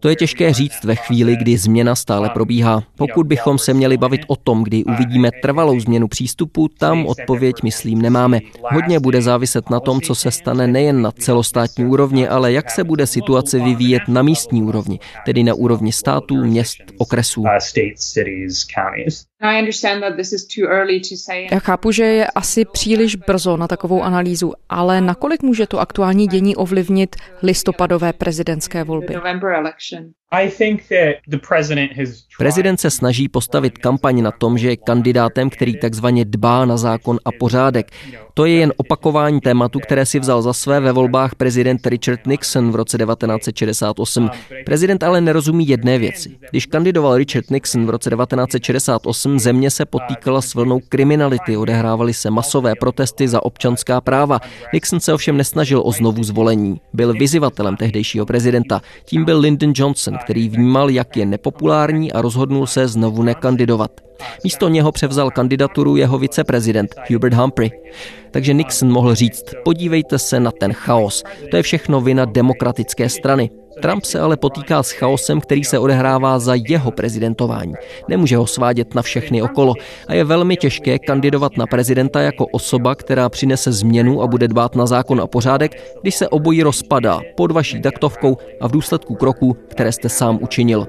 To 0.00 0.08
je 0.08 0.16
těžké 0.16 0.52
říct 0.52 0.84
ve 0.84 0.94
chvíli, 0.94 1.36
kdy 1.36 1.56
změna 1.58 1.94
stále 1.94 2.30
probíhá. 2.30 2.82
Pokud 2.96 3.26
bychom 3.26 3.58
se 3.58 3.74
měli 3.74 3.96
bavit 3.96 4.20
o 4.26 4.36
tom, 4.36 4.64
kdy 4.64 4.84
uvidíme 4.84 5.30
trvalou 5.42 5.80
změnu 5.80 6.08
přístupu, 6.08 6.68
tam 6.68 7.06
odpověď, 7.06 7.62
myslím, 7.62 8.02
nemáme. 8.02 8.40
Hodně 8.62 9.00
bude 9.00 9.22
záviset 9.22 9.70
na 9.70 9.80
tom, 9.80 10.00
co 10.00 10.14
se 10.14 10.30
stane 10.30 10.66
nejen 10.66 11.02
na 11.02 11.10
celostátní 11.12 11.84
úrovni, 11.84 12.28
ale 12.28 12.52
jak 12.52 12.70
se 12.70 12.84
bude 12.84 13.06
situace 13.06 13.58
vyvíjet 13.58 14.02
na 14.08 14.22
místní 14.22 14.62
úrovni, 14.62 14.98
tedy 15.24 15.42
na 15.42 15.54
úrovni 15.54 15.92
států, 15.92 16.44
měst, 16.44 16.78
okresů. 16.98 17.44
Já 21.52 21.58
chápu, 21.58 21.92
že 21.92 22.04
je 22.04 22.26
asi 22.26 22.64
příliš 22.64 23.16
brzo 23.16 23.56
na 23.56 23.68
takovou 23.68 24.02
analýzu, 24.02 24.52
ale 24.68 25.00
nakolik 25.00 25.42
může 25.42 25.66
to 25.66 25.80
aktuální 25.80 26.26
dění 26.26 26.56
ovlivnit 26.56 27.16
listopadové 27.42 28.12
prezidentské 28.12 28.84
volby? 28.84 29.14
Prezident 32.38 32.80
se 32.80 32.90
snaží 32.90 33.28
postavit 33.28 33.78
kampaň 33.78 34.22
na 34.22 34.30
tom, 34.30 34.58
že 34.58 34.68
je 34.68 34.76
kandidátem, 34.76 35.50
který 35.50 35.78
takzvaně 35.78 36.24
dbá 36.24 36.64
na 36.64 36.76
zákon 36.76 37.18
a 37.24 37.30
pořádek. 37.32 37.90
To 38.34 38.44
je 38.44 38.54
jen 38.54 38.72
opakování 38.76 39.40
tématu, 39.40 39.80
které 39.80 40.06
si 40.06 40.18
vzal 40.20 40.42
za 40.42 40.52
své 40.52 40.80
ve 40.80 40.92
volbách 40.92 41.34
prezident 41.34 41.86
Richard 41.86 42.26
Nixon 42.26 42.72
v 42.72 42.74
roce 42.74 42.98
1968. 42.98 44.30
Prezident 44.64 45.02
ale 45.02 45.20
nerozumí 45.20 45.68
jedné 45.68 45.98
věci. 45.98 46.36
Když 46.50 46.66
kandidoval 46.66 47.16
Richard 47.16 47.50
Nixon 47.50 47.86
v 47.86 47.90
roce 47.90 48.10
1968, 48.10 49.25
země 49.38 49.70
se 49.70 49.84
potýkala 49.84 50.42
s 50.42 50.54
vlnou 50.54 50.80
kriminality, 50.88 51.56
odehrávaly 51.56 52.14
se 52.14 52.30
masové 52.30 52.74
protesty 52.80 53.28
za 53.28 53.42
občanská 53.42 54.00
práva. 54.00 54.40
Nixon 54.72 55.00
se 55.00 55.14
ovšem 55.14 55.36
nesnažil 55.36 55.82
o 55.84 55.92
znovu 55.92 56.24
zvolení. 56.24 56.80
Byl 56.92 57.12
vyzivatelem 57.12 57.76
tehdejšího 57.76 58.26
prezidenta. 58.26 58.80
Tím 59.04 59.24
byl 59.24 59.38
Lyndon 59.38 59.72
Johnson, 59.76 60.18
který 60.24 60.48
vnímal, 60.48 60.90
jak 60.90 61.16
je 61.16 61.26
nepopulární 61.26 62.12
a 62.12 62.22
rozhodnul 62.22 62.66
se 62.66 62.88
znovu 62.88 63.22
nekandidovat. 63.22 63.90
Místo 64.44 64.68
něho 64.68 64.92
převzal 64.92 65.30
kandidaturu 65.30 65.96
jeho 65.96 66.18
viceprezident 66.18 66.94
Hubert 67.12 67.34
Humphrey. 67.34 67.70
Takže 68.30 68.52
Nixon 68.54 68.92
mohl 68.92 69.14
říct, 69.14 69.44
podívejte 69.64 70.18
se 70.18 70.40
na 70.40 70.50
ten 70.60 70.72
chaos. 70.72 71.22
To 71.50 71.56
je 71.56 71.62
všechno 71.62 72.00
vina 72.00 72.24
demokratické 72.24 73.08
strany. 73.08 73.50
Trump 73.82 74.04
se 74.04 74.20
ale 74.20 74.36
potýká 74.36 74.82
s 74.82 74.90
chaosem, 74.90 75.40
který 75.40 75.64
se 75.64 75.78
odehrává 75.78 76.38
za 76.38 76.54
jeho 76.68 76.90
prezidentování. 76.90 77.74
Nemůže 78.08 78.36
ho 78.36 78.46
svádět 78.46 78.94
na 78.94 79.02
všechny 79.02 79.42
okolo 79.42 79.74
a 80.08 80.14
je 80.14 80.24
velmi 80.24 80.56
těžké 80.56 80.98
kandidovat 80.98 81.56
na 81.56 81.66
prezidenta 81.66 82.20
jako 82.20 82.46
osoba, 82.46 82.94
která 82.94 83.28
přinese 83.28 83.72
změnu 83.72 84.22
a 84.22 84.26
bude 84.26 84.48
dbát 84.48 84.76
na 84.76 84.86
zákon 84.86 85.20
a 85.20 85.26
pořádek, 85.26 85.98
když 86.02 86.14
se 86.14 86.28
obojí 86.28 86.62
rozpadá 86.62 87.20
pod 87.36 87.52
vaší 87.52 87.82
taktovkou 87.82 88.36
a 88.60 88.68
v 88.68 88.70
důsledku 88.70 89.14
kroků, 89.14 89.56
které 89.68 89.92
jste 89.92 90.08
sám 90.08 90.38
učinil. 90.42 90.86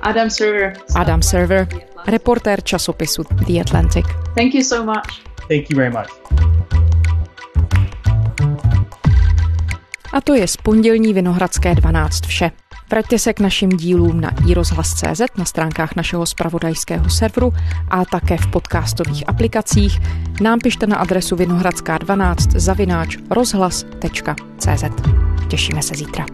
Adam 0.00 0.30
Server. 0.30 0.72
Adam 0.96 1.22
Server, 1.22 1.68
reportér 2.06 2.62
časopisu 2.62 3.22
The 3.46 3.60
Atlantic. 3.60 4.06
Thank 4.34 4.54
you 4.54 4.62
so 4.62 4.84
much. 4.84 5.26
Thank 5.48 5.70
you 5.70 5.76
very 5.76 5.90
much. 5.90 6.75
A 10.16 10.20
to 10.20 10.34
je 10.34 10.48
z 10.48 10.56
pondělní 10.56 11.12
Vinohradské 11.12 11.74
12 11.74 12.26
vše. 12.26 12.50
Vraťte 12.90 13.18
se 13.18 13.32
k 13.32 13.40
našim 13.40 13.68
dílům 13.68 14.20
na 14.20 14.30
iRozhlas.cz, 14.48 15.20
na 15.38 15.44
stránkách 15.44 15.96
našeho 15.96 16.26
spravodajského 16.26 17.10
serveru 17.10 17.52
a 17.88 18.04
také 18.04 18.36
v 18.36 18.46
podcastových 18.46 19.28
aplikacích. 19.28 19.98
Nám 20.40 20.58
pište 20.58 20.86
na 20.86 20.96
adresu 20.96 21.36
vinohradská12 21.36 22.58
zavináč 22.58 23.16
rozhlas.cz. 23.30 24.84
Těšíme 25.48 25.82
se 25.82 25.94
zítra. 25.94 26.26